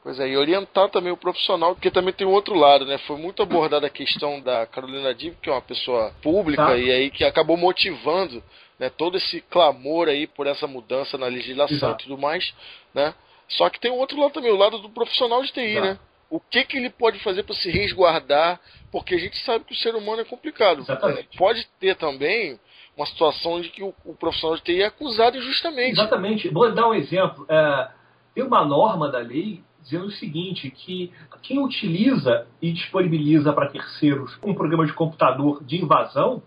Pois 0.06 0.20
é, 0.20 0.28
e 0.28 0.36
orientar 0.36 0.88
também 0.88 1.12
o 1.12 1.16
profissional, 1.16 1.74
porque 1.74 1.90
também 1.90 2.14
tem 2.14 2.24
o 2.24 2.30
outro 2.30 2.54
lado, 2.54 2.86
né? 2.86 2.96
Foi 2.96 3.16
muito 3.16 3.42
abordada 3.42 3.88
a 3.88 3.90
questão 3.90 4.40
da 4.40 4.64
Carolina 4.64 5.12
Dibb, 5.12 5.36
que 5.42 5.50
é 5.50 5.52
uma 5.52 5.60
pessoa 5.60 6.12
pública, 6.22 6.64
tá. 6.64 6.76
e 6.76 6.92
aí 6.92 7.10
que 7.10 7.24
acabou 7.24 7.56
motivando 7.56 8.40
né, 8.78 8.88
todo 8.88 9.16
esse 9.16 9.40
clamor 9.40 10.06
aí 10.06 10.28
por 10.28 10.46
essa 10.46 10.64
mudança 10.68 11.18
na 11.18 11.26
legislação 11.26 11.76
Exato. 11.76 12.04
e 12.04 12.06
tudo 12.06 12.22
mais, 12.22 12.54
né? 12.94 13.12
Só 13.48 13.68
que 13.68 13.80
tem 13.80 13.90
o 13.90 13.96
outro 13.96 14.16
lado 14.20 14.30
também, 14.30 14.52
o 14.52 14.56
lado 14.56 14.78
do 14.78 14.88
profissional 14.88 15.42
de 15.42 15.52
TI, 15.52 15.80
né? 15.80 15.98
O 16.30 16.38
que, 16.38 16.62
que 16.62 16.76
ele 16.76 16.90
pode 16.90 17.18
fazer 17.18 17.42
para 17.42 17.56
se 17.56 17.68
resguardar? 17.68 18.60
Porque 18.92 19.16
a 19.16 19.18
gente 19.18 19.36
sabe 19.38 19.64
que 19.64 19.72
o 19.72 19.76
ser 19.76 19.96
humano 19.96 20.20
é 20.20 20.24
complicado. 20.24 20.82
Exatamente. 20.82 21.36
Pode 21.36 21.66
ter 21.80 21.96
também 21.96 22.60
uma 22.96 23.06
situação 23.06 23.60
de 23.60 23.70
que 23.70 23.82
o, 23.82 23.92
o, 24.04 24.14
profissional 24.14 24.56
de 24.56 24.62
TI 24.62 24.82
é 24.82 24.86
acusado 24.86 25.36
injustamente. 25.36 25.98
Exatamente. 25.98 26.48
Vou 26.48 26.72
dar 26.72 26.90
um 26.90 26.94
exemplo. 26.94 27.44
É, 27.48 27.88
tem 28.36 28.44
uma 28.44 28.64
norma 28.64 29.10
da 29.10 29.18
lei 29.18 29.66
dizendo 29.86 30.06
o 30.06 30.10
seguinte, 30.10 30.68
que 30.68 31.12
quem 31.42 31.60
utiliza 31.60 32.46
e 32.60 32.72
disponibiliza 32.72 33.52
para 33.52 33.70
terceiros 33.70 34.36
um 34.42 34.52
programa 34.52 34.84
de 34.84 34.92
computador 34.92 35.62
de 35.64 35.80
invasão, 35.80 36.42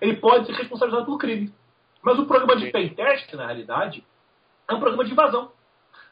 ele 0.00 0.16
pode 0.16 0.46
ser 0.46 0.52
responsabilizado 0.52 1.04
por 1.04 1.18
crime. 1.18 1.52
Mas 2.00 2.18
o 2.18 2.26
programa 2.26 2.56
de 2.56 2.70
pentest, 2.70 3.34
na 3.34 3.46
realidade, 3.46 4.04
é 4.68 4.74
um 4.74 4.78
programa 4.78 5.04
de 5.04 5.10
invasão. 5.10 5.50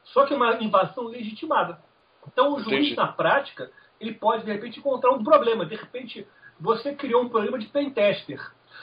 Só 0.04 0.26
que 0.26 0.34
é 0.34 0.36
uma 0.36 0.56
invasão 0.60 1.04
legitimada. 1.04 1.78
Então 2.26 2.54
o 2.54 2.60
juiz, 2.60 2.86
Entendi. 2.86 2.96
na 2.96 3.06
prática, 3.06 3.70
ele 4.00 4.14
pode, 4.14 4.44
de 4.44 4.52
repente, 4.52 4.80
encontrar 4.80 5.12
um 5.12 5.22
problema. 5.22 5.64
De 5.64 5.76
repente, 5.76 6.26
você 6.58 6.94
criou 6.94 7.22
um 7.22 7.28
programa 7.28 7.58
de 7.58 7.66
pentester. 7.66 8.40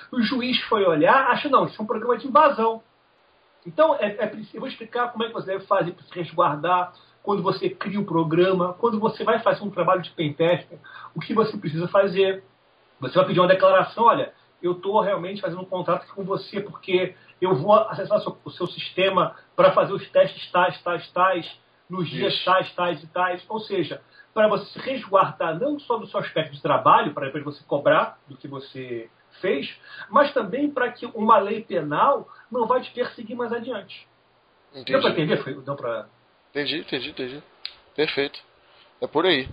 O 0.09 0.21
juiz 0.21 0.57
foi 0.63 0.85
olhar, 0.85 1.31
acha, 1.31 1.49
não, 1.49 1.65
isso 1.65 1.79
é 1.79 1.83
um 1.83 1.87
programa 1.87 2.17
de 2.17 2.27
invasão. 2.27 2.81
Então, 3.65 3.95
é, 3.95 4.07
é, 4.07 4.31
eu 4.53 4.59
vou 4.61 4.69
explicar 4.69 5.11
como 5.11 5.25
é 5.25 5.27
que 5.27 5.33
você 5.33 5.47
deve 5.47 5.65
fazer 5.65 5.91
para 5.91 6.05
se 6.05 6.13
resguardar 6.13 6.93
quando 7.23 7.43
você 7.43 7.69
cria 7.69 7.99
o 7.99 8.05
programa, 8.05 8.73
quando 8.73 8.99
você 8.99 9.23
vai 9.23 9.39
fazer 9.39 9.63
um 9.63 9.69
trabalho 9.69 10.01
de 10.01 10.11
pentester, 10.11 10.79
o 11.15 11.19
que 11.19 11.33
você 11.33 11.57
precisa 11.57 11.87
fazer. 11.87 12.43
Você 12.99 13.15
vai 13.15 13.27
pedir 13.27 13.39
uma 13.39 13.47
declaração, 13.47 14.05
olha, 14.05 14.33
eu 14.61 14.73
estou 14.73 14.99
realmente 15.01 15.41
fazendo 15.41 15.61
um 15.61 15.65
contrato 15.65 16.05
com 16.13 16.23
você 16.23 16.59
porque 16.59 17.15
eu 17.41 17.55
vou 17.55 17.73
acessar 17.73 18.19
o 18.43 18.51
seu 18.51 18.67
sistema 18.67 19.35
para 19.55 19.71
fazer 19.71 19.93
os 19.93 20.09
testes 20.09 20.51
tais, 20.51 20.81
tais, 20.81 21.09
tais, 21.11 21.59
nos 21.89 22.09
dias 22.09 22.33
Isso. 22.33 22.45
tais, 22.45 22.73
tais 22.75 23.03
e 23.03 23.07
tais. 23.07 23.45
Ou 23.47 23.59
seja, 23.61 24.01
para 24.33 24.47
você 24.47 24.65
se 24.65 24.79
resguardar 24.79 25.59
não 25.59 25.79
só 25.79 25.97
do 25.97 26.07
seu 26.07 26.19
aspecto 26.19 26.53
de 26.53 26.61
trabalho, 26.61 27.13
para 27.13 27.25
depois 27.25 27.43
você 27.43 27.63
cobrar 27.65 28.19
do 28.27 28.35
que 28.35 28.47
você 28.47 29.09
fez, 29.41 29.73
mas 30.09 30.33
também 30.33 30.69
para 30.69 30.91
que 30.91 31.05
uma 31.07 31.37
lei 31.39 31.63
penal 31.63 32.27
não 32.51 32.67
vai 32.67 32.81
te 32.81 32.91
perseguir 32.91 33.35
mais 33.35 33.51
adiante. 33.53 34.07
Entendi. 34.71 34.91
Deu 34.91 35.01
para 35.01 35.11
entender? 35.11 35.61
Deu 35.61 35.75
para... 35.75 36.07
Entendi, 36.49 36.77
entendi, 36.79 37.09
entendi. 37.09 37.43
Perfeito. 37.95 38.39
É 39.01 39.07
por 39.07 39.25
aí. 39.25 39.47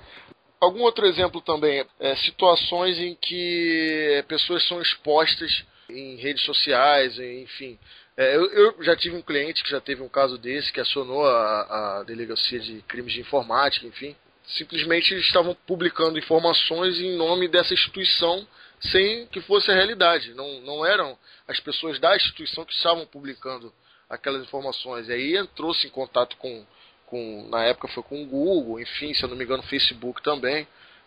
Algum 0.61 0.81
outro 0.83 1.07
exemplo 1.07 1.41
também, 1.41 1.85
é, 2.01 2.17
situações 2.17 2.99
em 2.99 3.15
que 3.15 4.25
pessoas 4.27 4.67
são 4.67 4.81
expostas 4.81 5.65
em 5.91 6.17
redes 6.17 6.43
sociais, 6.45 7.19
enfim. 7.19 7.79
É, 8.17 8.35
eu, 8.35 8.47
eu, 8.51 8.83
já 8.83 8.97
tive 8.97 9.15
um 9.15 9.23
cliente 9.23 9.63
que 9.63 9.71
já 9.71 9.81
teve 9.81 10.03
um 10.03 10.09
caso 10.09 10.39
desse, 10.39 10.73
que 10.73 10.81
acionou 10.81 11.27
a, 11.27 11.99
a 12.01 12.03
delegacia 12.05 12.59
de 12.59 12.81
crimes 12.83 13.13
de 13.13 13.21
informática, 13.21 13.87
enfim. 13.87 14.17
Simplesmente 14.47 15.15
estavam 15.17 15.55
publicando 15.67 16.19
informações 16.19 16.99
em 16.99 17.17
nome 17.17 17.49
dessa 17.49 17.75
instituição 17.75 18.47
sem 18.81 19.27
que 19.27 19.41
fosse 19.43 19.71
a 19.71 19.75
realidade. 19.75 20.33
Não, 20.35 20.61
não 20.63 20.87
eram 20.87 21.19
as 21.47 21.61
pessoas 21.61 21.99
da 21.99 22.17
instituição 22.17 22.65
que 22.65 22.73
estavam 22.73 23.07
publicando 23.07 23.73
aquelas 24.09 24.43
informações. 24.43 25.09
E 25.09 25.13
aí 25.13 25.37
entrou-se 25.37 25.87
em 25.87 25.91
contato 25.91 26.37
com 26.39 26.67
com 27.07 27.49
na 27.49 27.65
época 27.65 27.89
foi 27.89 28.03
com 28.03 28.23
o 28.23 28.27
Google, 28.27 28.81
enfim, 28.81 29.15
se 29.15 29.23
eu 29.23 29.29
não 29.29 29.37
me 29.37 29.45
engano, 29.45 29.63
Facebook 29.63 30.23
também. 30.23 30.67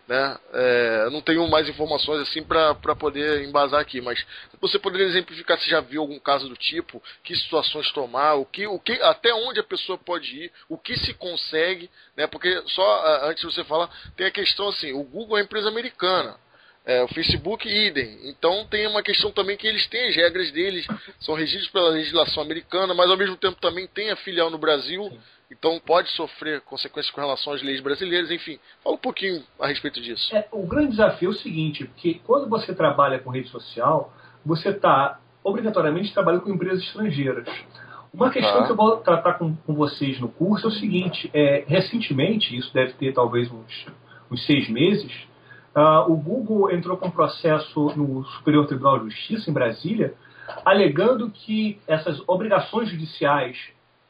Né? 0.09 0.39
É, 0.53 1.09
não 1.11 1.21
tenho 1.21 1.47
mais 1.47 1.69
informações 1.69 2.21
assim 2.21 2.41
para 2.41 2.73
poder 2.95 3.43
embasar 3.43 3.79
aqui, 3.79 4.01
mas 4.01 4.25
você 4.59 4.79
poderia 4.79 5.05
exemplificar 5.05 5.59
se 5.59 5.69
já 5.69 5.81
viu 5.81 6.01
algum 6.01 6.17
caso 6.17 6.49
do 6.49 6.55
tipo, 6.57 6.99
que 7.23 7.35
situações 7.35 7.91
tomar, 7.91 8.33
o 8.33 8.43
que, 8.43 8.65
o 8.65 8.79
que, 8.79 8.93
até 9.03 9.31
onde 9.31 9.59
a 9.59 9.63
pessoa 9.63 9.99
pode 9.99 10.45
ir, 10.45 10.51
o 10.67 10.79
que 10.79 10.97
se 10.97 11.13
consegue, 11.13 11.91
né? 12.17 12.25
Porque 12.25 12.59
só 12.69 13.27
antes 13.29 13.47
de 13.47 13.53
você 13.53 13.63
falar, 13.63 13.87
tem 14.17 14.25
a 14.25 14.31
questão 14.31 14.69
assim, 14.69 14.93
o 14.93 15.03
Google 15.03 15.37
é 15.37 15.41
uma 15.41 15.45
empresa 15.45 15.69
americana, 15.69 16.37
é, 16.87 17.03
o 17.03 17.07
Facebook 17.09 17.69
idem. 17.69 18.29
Então 18.29 18.65
tem 18.65 18.87
uma 18.87 19.03
questão 19.03 19.31
também 19.31 19.57
que 19.57 19.67
eles 19.67 19.85
têm 19.89 20.09
as 20.09 20.15
regras 20.15 20.49
deles, 20.49 20.87
são 21.19 21.35
regidos 21.35 21.67
pela 21.67 21.89
legislação 21.89 22.41
americana, 22.41 22.95
mas 22.95 23.11
ao 23.11 23.17
mesmo 23.17 23.37
tempo 23.37 23.61
também 23.61 23.85
tem 23.85 24.09
a 24.09 24.15
filial 24.15 24.49
no 24.49 24.57
Brasil. 24.57 25.07
Sim 25.07 25.19
então 25.51 25.79
pode 25.83 26.09
sofrer 26.11 26.61
consequências 26.61 27.13
com 27.13 27.21
relação 27.21 27.53
às 27.53 27.61
leis 27.61 27.81
brasileiras, 27.81 28.29
enfim. 28.29 28.59
Fala 28.83 28.95
um 28.95 28.99
pouquinho 28.99 29.43
a 29.59 29.67
respeito 29.67 29.99
disso. 29.99 30.35
É, 30.35 30.47
o 30.51 30.65
grande 30.65 30.91
desafio 30.91 31.29
é 31.29 31.31
o 31.31 31.35
seguinte, 31.35 31.85
porque 31.85 32.21
quando 32.25 32.47
você 32.47 32.73
trabalha 32.73 33.19
com 33.19 33.31
rede 33.31 33.49
social, 33.49 34.13
você 34.45 34.69
está 34.69 35.19
obrigatoriamente 35.43 36.13
trabalhando 36.13 36.43
com 36.43 36.51
empresas 36.51 36.83
estrangeiras. 36.83 37.47
Uma 38.13 38.29
questão 38.29 38.61
ah. 38.61 38.65
que 38.65 38.71
eu 38.71 38.75
vou 38.75 38.97
tratar 38.97 39.33
com, 39.33 39.55
com, 39.55 39.73
vocês 39.73 40.19
no 40.19 40.29
curso 40.29 40.67
é 40.67 40.69
o 40.69 40.73
seguinte, 40.73 41.29
é, 41.33 41.63
recentemente, 41.67 42.55
isso 42.55 42.73
deve 42.73 42.93
ter 42.93 43.13
talvez 43.13 43.51
uns, 43.51 43.85
uns 44.31 44.45
seis 44.45 44.67
meses, 44.69 45.11
uh, 45.75 46.11
o 46.11 46.15
Google 46.15 46.71
entrou 46.71 46.97
com 46.97 47.07
um 47.07 47.11
processo 47.11 47.91
no 47.95 48.23
Superior 48.25 48.67
Tribunal 48.67 48.99
de 48.99 49.11
Justiça, 49.11 49.49
em 49.49 49.53
Brasília, 49.53 50.13
alegando 50.65 51.29
que 51.29 51.79
essas 51.87 52.21
obrigações 52.27 52.89
judiciais 52.89 53.57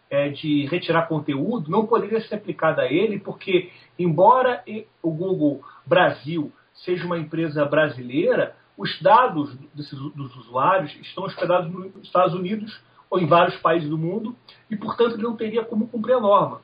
é, 0.09 0.29
de 0.29 0.65
retirar 0.65 1.07
conteúdo 1.07 1.69
não 1.69 1.85
poderia 1.85 2.19
ser 2.21 2.35
aplicada 2.35 2.81
a 2.81 2.91
ele, 2.91 3.19
porque, 3.19 3.71
embora 3.97 4.63
o 5.01 5.11
Google 5.11 5.61
Brasil 5.85 6.51
seja 6.73 7.05
uma 7.05 7.17
empresa 7.17 7.65
brasileira, 7.65 8.55
os 8.77 8.99
dados 9.01 9.53
desses, 9.73 9.99
dos 9.99 10.35
usuários 10.37 10.95
estão 11.01 11.25
hospedados 11.25 11.71
nos 11.71 12.03
Estados 12.03 12.33
Unidos 12.33 12.81
ou 13.09 13.19
em 13.19 13.25
vários 13.25 13.57
países 13.57 13.89
do 13.89 13.97
mundo 13.97 14.35
e, 14.69 14.75
portanto, 14.75 15.15
ele 15.15 15.23
não 15.23 15.35
teria 15.35 15.63
como 15.63 15.87
cumprir 15.87 16.13
a 16.13 16.19
norma. 16.19 16.61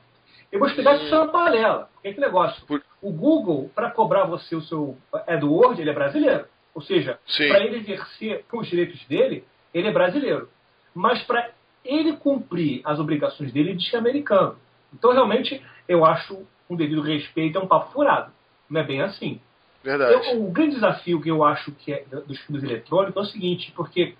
Eu 0.50 0.60
vou 0.60 0.68
explicar 0.68 0.98
que 0.98 1.04
isso 1.04 1.14
é 1.14 1.18
uma 1.18 1.32
balela. 1.32 1.90
Porque 1.92 2.08
é 2.08 2.12
que 2.12 2.20
negócio? 2.20 2.64
O 3.02 3.12
Google, 3.12 3.70
para 3.74 3.90
cobrar 3.90 4.24
você 4.24 4.54
o 4.54 4.62
seu 4.62 4.96
AdWords, 5.12 5.78
ele 5.78 5.90
é 5.90 5.92
brasileiro. 5.92 6.46
Ou 6.74 6.80
seja, 6.80 7.18
para 7.36 7.64
ele 7.64 7.78
exercer 7.78 8.44
os 8.52 8.68
direitos 8.68 9.04
dele, 9.06 9.44
ele 9.74 9.88
é 9.88 9.92
brasileiro. 9.92 10.48
Mas 10.94 11.22
para 11.24 11.50
ele 11.86 12.16
cumprir 12.16 12.80
as 12.84 12.98
obrigações 12.98 13.52
dele, 13.52 13.70
ele 13.70 13.78
diz 13.78 13.88
que 13.88 13.96
é 13.96 13.98
americano. 13.98 14.56
Então, 14.92 15.12
realmente, 15.12 15.62
eu 15.88 16.04
acho 16.04 16.46
um 16.68 16.76
devido 16.76 17.00
respeito, 17.00 17.58
é 17.58 17.60
um 17.60 17.66
papo 17.66 17.92
furado. 17.92 18.32
Não 18.68 18.80
é 18.80 18.84
bem 18.84 19.00
assim. 19.00 19.40
Verdade. 19.82 20.12
Eu, 20.12 20.42
o 20.44 20.50
grande 20.50 20.74
desafio 20.74 21.20
que 21.20 21.30
eu 21.30 21.44
acho 21.44 21.70
que 21.72 21.92
é 21.92 22.04
dos 22.26 22.42
crimes 22.42 22.64
eletrônicos 22.64 23.16
é 23.16 23.20
o 23.20 23.30
seguinte, 23.30 23.72
porque 23.76 24.14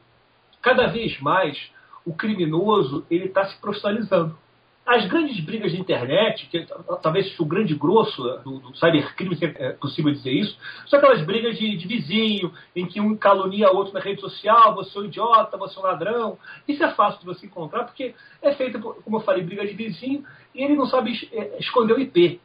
cada 0.62 0.87
vez 0.87 1.18
mais 1.20 1.70
o 2.04 2.14
criminoso 2.14 3.04
ele 3.11 3.25
está 3.25 3.46
se 3.46 3.61
profissionalizando. 3.61 4.38
As 4.87 5.05
grandes 5.09 5.40
brigas 5.40 5.73
de 5.73 5.81
internet, 5.81 6.47
que 6.47 6.64
talvez 7.02 7.37
o 7.40 7.45
grande 7.45 7.75
grosso 7.75 8.23
do, 8.45 8.61
do 8.61 8.76
cybercrime, 8.76 9.35
se 9.35 9.45
é 9.45 9.73
possível 9.73 10.12
dizer 10.12 10.31
isso, 10.31 10.57
são 10.87 11.00
aquelas 11.00 11.26
brigas 11.26 11.59
de, 11.59 11.76
de, 11.76 11.88
vizinho, 11.88 12.52
em 12.75 12.87
que 12.87 13.00
um 13.00 13.16
calunia 13.16 13.73
outro 13.73 13.93
na 13.93 13.99
rede 13.99 14.21
social, 14.21 14.76
você 14.76 14.97
é 14.97 15.00
um 15.00 15.05
idiota, 15.07 15.57
você 15.57 15.76
é 15.76 15.81
um 15.81 15.87
ladrão. 15.87 16.38
Isso 16.69 16.85
é 16.85 16.93
fácil 16.93 17.19
de 17.19 17.26
você 17.26 17.47
encontrar, 17.47 17.83
porque 17.83 18.14
é 18.40 18.52
feita, 18.55 18.78
como 18.78 19.16
eu 19.16 19.21
falei, 19.23 19.43
briga 19.43 19.66
de 19.66 19.73
vizinho, 19.73 20.25
e 20.55 20.62
ele 20.62 20.76
não 20.76 20.87
sabe 20.87 21.28
é, 21.33 21.59
esconder 21.59 21.95
o 21.95 22.00
IP. 22.00 22.40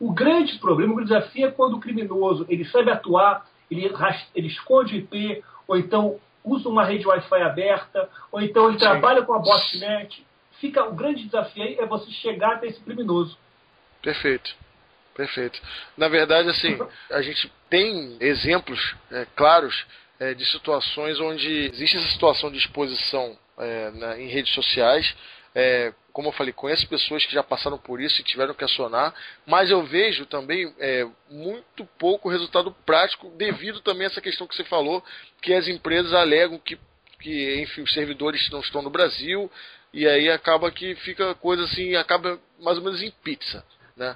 O 0.00 0.12
grande 0.12 0.58
problema, 0.58 0.92
o 0.92 0.96
grande 0.96 1.12
desafio 1.12 1.46
é 1.46 1.52
quando 1.52 1.76
o 1.76 1.80
criminoso 1.80 2.44
ele 2.48 2.64
sabe 2.64 2.90
atuar, 2.90 3.46
ele, 3.70 3.88
ele 4.34 4.48
esconde 4.48 4.96
o 4.96 4.98
IP, 4.98 5.44
ou 5.68 5.76
então 5.76 6.16
usa 6.44 6.68
uma 6.68 6.84
rede 6.84 7.06
Wi-Fi 7.06 7.40
aberta, 7.40 8.08
ou 8.32 8.40
então 8.40 8.68
ele 8.68 8.80
Sim. 8.80 8.84
trabalha 8.84 9.22
com 9.22 9.32
a 9.32 9.38
botnet 9.38 10.24
fica 10.60 10.84
o 10.84 10.94
grande 10.94 11.24
desafio 11.24 11.62
aí 11.62 11.76
é 11.78 11.86
você 11.86 12.10
chegar 12.10 12.54
até 12.54 12.66
esse 12.66 12.80
criminoso. 12.80 13.38
Perfeito. 14.02 14.54
Perfeito. 15.14 15.60
Na 15.96 16.08
verdade, 16.08 16.48
assim, 16.48 16.76
a 17.10 17.22
gente 17.22 17.50
tem 17.70 18.16
exemplos 18.20 18.96
é, 19.12 19.26
claros 19.36 19.86
é, 20.18 20.34
de 20.34 20.44
situações 20.46 21.20
onde 21.20 21.48
existe 21.72 21.96
essa 21.96 22.08
situação 22.08 22.50
de 22.50 22.58
exposição 22.58 23.38
é, 23.58 23.90
na, 23.92 24.20
em 24.20 24.26
redes 24.26 24.52
sociais. 24.52 25.14
É, 25.54 25.92
como 26.12 26.28
eu 26.28 26.32
falei, 26.32 26.52
conheço 26.52 26.88
pessoas 26.88 27.24
que 27.24 27.32
já 27.32 27.42
passaram 27.42 27.78
por 27.78 28.00
isso 28.00 28.20
e 28.20 28.24
tiveram 28.24 28.54
que 28.54 28.64
acionar, 28.64 29.14
mas 29.46 29.70
eu 29.70 29.84
vejo 29.84 30.26
também 30.26 30.72
é, 30.78 31.06
muito 31.30 31.86
pouco 31.98 32.28
resultado 32.28 32.74
prático 32.84 33.30
devido 33.36 33.80
também 33.80 34.06
a 34.06 34.10
essa 34.10 34.20
questão 34.20 34.46
que 34.46 34.54
você 34.54 34.64
falou, 34.64 35.02
que 35.40 35.52
as 35.52 35.68
empresas 35.68 36.12
alegam 36.12 36.58
que, 36.58 36.78
que 37.24 37.62
enfim, 37.62 37.80
os 37.80 37.92
servidores 37.94 38.50
não 38.50 38.60
estão 38.60 38.82
no 38.82 38.90
Brasil, 38.90 39.50
e 39.94 40.06
aí 40.06 40.28
acaba 40.28 40.70
que 40.70 40.94
fica 40.96 41.34
coisa 41.36 41.64
assim, 41.64 41.94
acaba 41.96 42.38
mais 42.60 42.76
ou 42.76 42.84
menos 42.84 43.02
em 43.02 43.10
pizza, 43.10 43.64
né? 43.96 44.14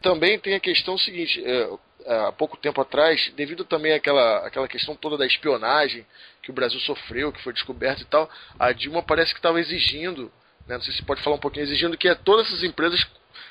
Também 0.00 0.38
tem 0.38 0.54
a 0.54 0.60
questão 0.60 0.96
seguinte, 0.96 1.44
é, 1.44 1.68
há 2.06 2.32
pouco 2.32 2.56
tempo 2.56 2.80
atrás, 2.80 3.30
devido 3.36 3.62
também 3.62 3.92
àquela, 3.92 4.46
àquela 4.46 4.66
questão 4.66 4.96
toda 4.96 5.18
da 5.18 5.26
espionagem 5.26 6.06
que 6.42 6.50
o 6.50 6.54
Brasil 6.54 6.80
sofreu, 6.80 7.30
que 7.30 7.42
foi 7.42 7.52
descoberta 7.52 8.00
e 8.00 8.06
tal, 8.06 8.30
a 8.58 8.72
Dilma 8.72 9.02
parece 9.02 9.34
que 9.34 9.38
estava 9.38 9.60
exigindo, 9.60 10.32
né, 10.66 10.76
não 10.76 10.82
sei 10.82 10.94
se 10.94 11.02
pode 11.02 11.20
falar 11.22 11.36
um 11.36 11.40
pouquinho, 11.40 11.64
exigindo 11.64 11.98
que 11.98 12.14
todas 12.16 12.46
essas 12.46 12.64
empresas 12.64 13.06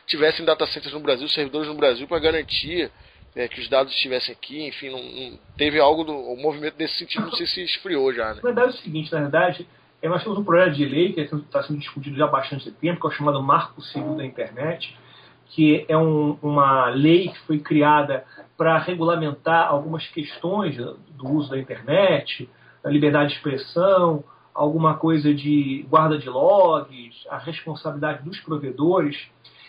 tivessem 0.07 0.43
data 0.43 0.65
centers 0.65 0.93
no 0.93 0.99
Brasil, 0.99 1.29
servidores 1.29 1.67
no 1.67 1.75
Brasil, 1.75 2.07
para 2.07 2.17
garantir 2.17 2.89
é, 3.35 3.47
que 3.47 3.59
os 3.59 3.67
dados 3.67 3.93
estivessem 3.93 4.33
aqui, 4.33 4.65
enfim, 4.67 4.89
não, 4.89 5.03
não 5.03 5.39
teve 5.57 5.79
algo 5.79 6.03
do 6.03 6.13
um 6.13 6.41
movimento 6.41 6.75
nesse 6.79 6.97
sentido, 6.97 7.25
não 7.25 7.33
sei 7.33 7.45
se 7.45 7.61
esfriou 7.63 8.13
já. 8.13 8.29
Né? 8.29 8.35
Na 8.35 8.41
verdade 8.41 8.67
é 8.67 8.69
o 8.71 8.81
seguinte, 8.81 9.11
na 9.11 9.19
verdade, 9.19 9.67
é, 10.01 10.07
nós 10.07 10.23
temos 10.23 10.39
um 10.39 10.43
projeto 10.43 10.75
de 10.75 10.85
lei 10.85 11.13
que 11.13 11.21
está 11.21 11.63
sendo 11.63 11.79
discutido 11.79 12.15
já 12.15 12.25
há 12.25 12.29
bastante 12.29 12.71
tempo, 12.71 13.01
que 13.01 13.07
é 13.07 13.09
o 13.09 13.13
chamado 13.13 13.43
Marco 13.43 13.81
Civil 13.81 14.15
da 14.15 14.25
Internet, 14.25 14.95
que 15.47 15.85
é 15.87 15.97
um, 15.97 16.37
uma 16.41 16.89
lei 16.89 17.29
que 17.29 17.39
foi 17.39 17.59
criada 17.59 18.25
para 18.57 18.77
regulamentar 18.77 19.67
algumas 19.67 20.07
questões 20.07 20.77
do 20.77 21.29
uso 21.29 21.49
da 21.49 21.59
internet, 21.59 22.49
da 22.81 22.89
liberdade 22.89 23.29
de 23.29 23.35
expressão, 23.35 24.23
alguma 24.53 24.95
coisa 24.95 25.33
de 25.33 25.85
guarda 25.89 26.17
de 26.17 26.29
logs, 26.29 27.15
a 27.29 27.37
responsabilidade 27.37 28.23
dos 28.23 28.39
provedores. 28.39 29.27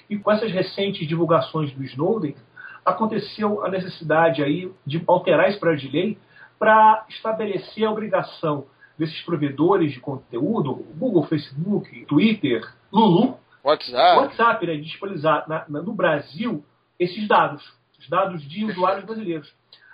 E 0.09 0.17
com 0.17 0.31
essas 0.31 0.53
recentes 0.53 1.07
divulgações 1.09 1.73
do 1.73 1.83
Snowden, 1.83 2.37
aconteceu 2.87 3.65
a 3.65 3.69
necessidade 3.69 4.43
aí 4.43 4.73
de 4.87 5.03
alterar 5.09 5.49
esse 5.49 5.59
projeto 5.59 5.91
de 5.91 5.97
lei 5.97 6.19
para 6.57 7.05
estabelecer 7.09 7.85
a 7.85 7.91
obrigação 7.91 8.67
desses 8.97 9.21
provedores 9.23 9.93
de 9.93 10.01
conteúdo, 10.01 10.75
Google, 10.97 11.27
Facebook, 11.27 12.07
Twitter, 12.07 12.65
Lulu, 12.93 13.39
WhatsApp, 13.63 14.21
WhatsApp 14.21 14.67
né, 14.67 14.77
disponibilizar 14.77 15.47
na, 15.49 15.65
na, 15.69 15.83
no 15.83 15.93
Brasil 15.93 16.65
esses 16.99 17.27
dados, 17.27 17.63
os 17.99 18.09
dados 18.09 18.49
de 18.49 18.65
usuários 18.65 19.05
brasileiros. 19.05 19.53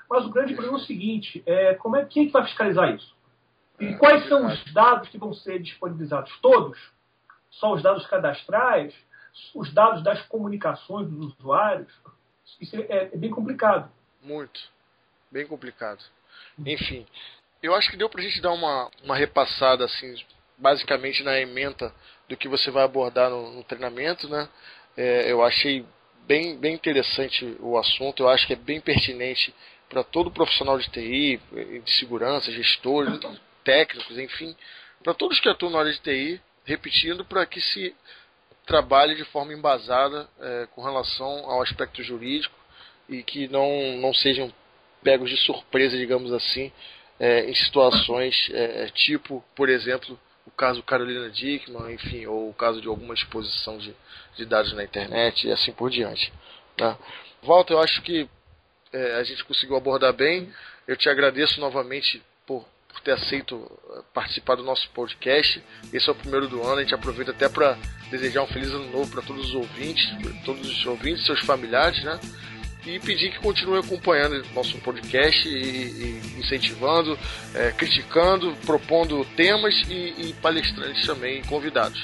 Mas 0.08 0.26
o 0.26 0.30
grande 0.30 0.52
problema 0.52 0.78
é 0.78 0.80
o 0.80 0.84
seguinte: 0.84 1.42
é, 1.46 1.74
como 1.74 1.96
é, 1.96 2.04
quem 2.04 2.24
é 2.24 2.26
que 2.26 2.32
vai 2.32 2.44
fiscalizar 2.44 2.94
isso? 2.94 3.16
E 3.80 3.94
quais 3.94 4.28
são 4.28 4.46
os 4.46 4.72
dados 4.72 5.08
que 5.08 5.18
vão 5.18 5.32
ser 5.32 5.58
disponibilizados? 5.60 6.30
Todos? 6.40 6.78
Só 7.50 7.72
os 7.72 7.82
dados 7.82 8.06
cadastrais? 8.06 8.94
Os 9.54 9.72
dados 9.72 10.04
das 10.04 10.20
comunicações 10.26 11.08
dos 11.08 11.34
usuários? 11.38 11.90
Isso 12.60 12.76
é, 12.76 13.10
é 13.12 13.16
bem 13.16 13.30
complicado. 13.30 13.90
Muito. 14.22 14.60
Bem 15.30 15.46
complicado. 15.46 16.02
Enfim, 16.64 17.06
eu 17.62 17.74
acho 17.74 17.90
que 17.90 17.96
deu 17.96 18.08
para 18.08 18.20
a 18.20 18.24
gente 18.24 18.40
dar 18.40 18.52
uma, 18.52 18.90
uma 19.02 19.16
repassada, 19.16 19.84
assim, 19.84 20.14
basicamente 20.58 21.22
na 21.22 21.38
ementa 21.38 21.94
do 22.28 22.36
que 22.36 22.48
você 22.48 22.70
vai 22.70 22.84
abordar 22.84 23.30
no, 23.30 23.52
no 23.52 23.64
treinamento, 23.64 24.28
né? 24.28 24.48
É, 24.96 25.30
eu 25.30 25.42
achei 25.42 25.84
bem, 26.26 26.56
bem 26.56 26.74
interessante 26.74 27.56
o 27.60 27.78
assunto, 27.78 28.22
eu 28.22 28.28
acho 28.28 28.46
que 28.46 28.52
é 28.52 28.56
bem 28.56 28.80
pertinente 28.80 29.54
para 29.88 30.04
todo 30.04 30.30
profissional 30.30 30.78
de 30.78 30.88
TI, 30.90 31.40
de 31.84 31.92
segurança, 31.98 32.50
gestores, 32.50 33.20
técnicos, 33.64 34.18
enfim, 34.18 34.56
para 35.02 35.14
todos 35.14 35.38
que 35.40 35.48
atuam 35.48 35.72
na 35.72 35.80
área 35.80 35.92
de 35.92 36.00
TI, 36.00 36.40
repetindo, 36.64 37.24
para 37.24 37.44
que 37.44 37.60
se 37.60 37.94
trabalhe 38.66 39.14
de 39.14 39.24
forma 39.24 39.52
embasada 39.52 40.28
é, 40.40 40.68
com 40.74 40.82
relação 40.82 41.50
ao 41.50 41.62
aspecto 41.62 42.02
jurídico 42.02 42.54
e 43.08 43.22
que 43.22 43.48
não, 43.48 43.98
não 43.98 44.14
sejam 44.14 44.52
pegos 45.02 45.30
de 45.30 45.36
surpresa, 45.36 45.96
digamos 45.96 46.32
assim, 46.32 46.72
é, 47.18 47.48
em 47.50 47.54
situações 47.54 48.50
é, 48.52 48.86
tipo, 48.94 49.44
por 49.54 49.68
exemplo, 49.68 50.18
o 50.46 50.50
caso 50.50 50.82
Carolina 50.82 51.30
Dickman, 51.30 51.92
enfim, 51.92 52.26
ou 52.26 52.50
o 52.50 52.54
caso 52.54 52.80
de 52.80 52.88
alguma 52.88 53.14
exposição 53.14 53.78
de, 53.78 53.94
de 54.36 54.44
dados 54.44 54.72
na 54.72 54.84
internet 54.84 55.46
e 55.46 55.52
assim 55.52 55.72
por 55.72 55.90
diante. 55.90 56.32
Tá? 56.76 56.98
Walter, 57.42 57.74
eu 57.74 57.80
acho 57.80 58.02
que 58.02 58.28
é, 58.92 59.14
a 59.16 59.24
gente 59.24 59.44
conseguiu 59.44 59.76
abordar 59.76 60.12
bem. 60.12 60.52
Eu 60.86 60.96
te 60.96 61.08
agradeço 61.08 61.60
novamente 61.60 62.22
por 62.46 62.66
por 62.92 63.00
ter 63.00 63.12
aceito 63.12 63.70
eh, 63.90 64.00
participar 64.12 64.56
do 64.56 64.62
nosso 64.62 64.88
podcast. 64.90 65.62
Esse 65.92 66.08
é 66.08 66.12
o 66.12 66.14
primeiro 66.14 66.48
do 66.48 66.62
ano, 66.62 66.76
a 66.76 66.82
gente 66.82 66.94
aproveita 66.94 67.30
até 67.30 67.48
para 67.48 67.76
desejar 68.10 68.42
um 68.42 68.46
feliz 68.46 68.70
ano 68.70 68.90
novo 68.90 69.10
para 69.10 69.22
todos 69.22 69.48
os 69.48 69.54
ouvintes, 69.54 70.04
todos 70.44 70.68
os 70.68 70.86
ouvintes, 70.86 71.24
seus 71.24 71.40
familiares, 71.40 72.02
né? 72.04 72.20
E 72.84 72.98
pedir 72.98 73.30
que 73.30 73.38
continue 73.38 73.78
acompanhando 73.78 74.44
nosso 74.54 74.76
podcast 74.78 75.48
e, 75.48 75.52
e 75.52 76.40
incentivando, 76.40 77.16
é, 77.54 77.70
criticando, 77.70 78.56
propondo 78.66 79.24
temas 79.36 79.74
e, 79.88 80.14
e, 80.18 80.34
palestrantes 80.42 81.06
também, 81.06 81.42
convidados. 81.44 82.02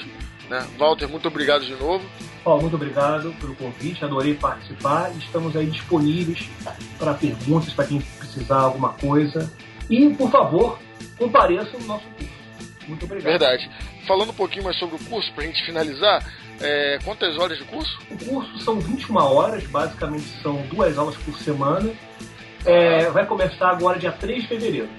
Né? 0.49 0.65
Walter, 0.77 1.07
muito 1.07 1.27
obrigado 1.27 1.65
de 1.65 1.75
novo. 1.75 2.09
Paulo, 2.43 2.61
muito 2.61 2.75
obrigado 2.75 3.33
pelo 3.41 3.53
convite, 3.55 4.03
adorei 4.05 4.35
participar. 4.35 5.11
Estamos 5.17 5.55
aí 5.55 5.67
disponíveis 5.67 6.49
para 6.97 7.13
perguntas, 7.13 7.73
para 7.73 7.85
quem 7.85 7.99
precisar 7.99 8.59
alguma 8.59 8.93
coisa. 8.93 9.51
E, 9.89 10.09
por 10.11 10.29
favor, 10.29 10.79
compareçam 11.17 11.79
no 11.79 11.87
nosso 11.87 12.05
curso. 12.05 12.29
Muito 12.87 13.05
obrigado. 13.05 13.31
Verdade. 13.31 13.69
Falando 14.07 14.29
um 14.29 14.33
pouquinho 14.33 14.63
mais 14.63 14.77
sobre 14.77 14.95
o 14.95 14.99
curso, 14.99 15.31
para 15.33 15.43
a 15.43 15.47
gente 15.47 15.63
finalizar, 15.65 16.23
é, 16.59 16.99
quantas 17.03 17.37
horas 17.37 17.57
de 17.57 17.63
curso? 17.63 17.99
O 18.09 18.25
curso 18.25 18.59
são 18.59 18.79
21 18.79 19.15
horas, 19.17 19.63
basicamente 19.67 20.25
são 20.41 20.61
duas 20.63 20.97
aulas 20.97 21.15
por 21.17 21.37
semana. 21.39 21.91
É, 22.65 23.09
vai 23.09 23.25
começar 23.25 23.69
agora 23.69 23.97
dia 23.97 24.11
3 24.11 24.41
de 24.41 24.47
fevereiro. 24.47 24.89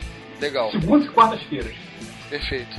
Legal. 0.41 0.71
Segunda 0.71 1.05
e 1.05 1.09
quartas-feiras. 1.09 1.75
Perfeito. 2.29 2.77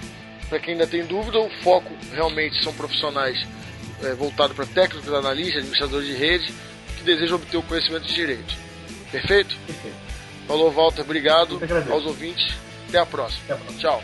Para 0.49 0.59
quem 0.59 0.73
ainda 0.73 0.87
tem 0.87 1.05
dúvida, 1.05 1.39
o 1.39 1.49
foco 1.61 1.91
realmente 2.13 2.61
são 2.63 2.73
profissionais 2.73 3.45
é, 4.03 4.13
voltados 4.15 4.55
para 4.55 4.65
técnicos, 4.65 5.13
analistas, 5.13 5.57
administradores 5.57 6.07
de 6.07 6.13
rede, 6.13 6.53
que 6.97 7.03
desejam 7.03 7.35
obter 7.35 7.57
o 7.57 7.63
conhecimento 7.63 8.07
de 8.07 8.13
direito. 8.13 8.55
Perfeito? 9.11 9.55
Perfeito. 9.67 10.10
Falou, 10.51 10.69
Walter. 10.69 11.01
Obrigado 11.03 11.61
aos 11.89 12.05
ouvintes. 12.05 12.57
Até 12.89 12.99
a 12.99 13.05
próxima. 13.05 13.41
Até 13.45 13.53
a 13.53 13.57
próxima. 13.57 13.79
Tchau. 13.79 14.03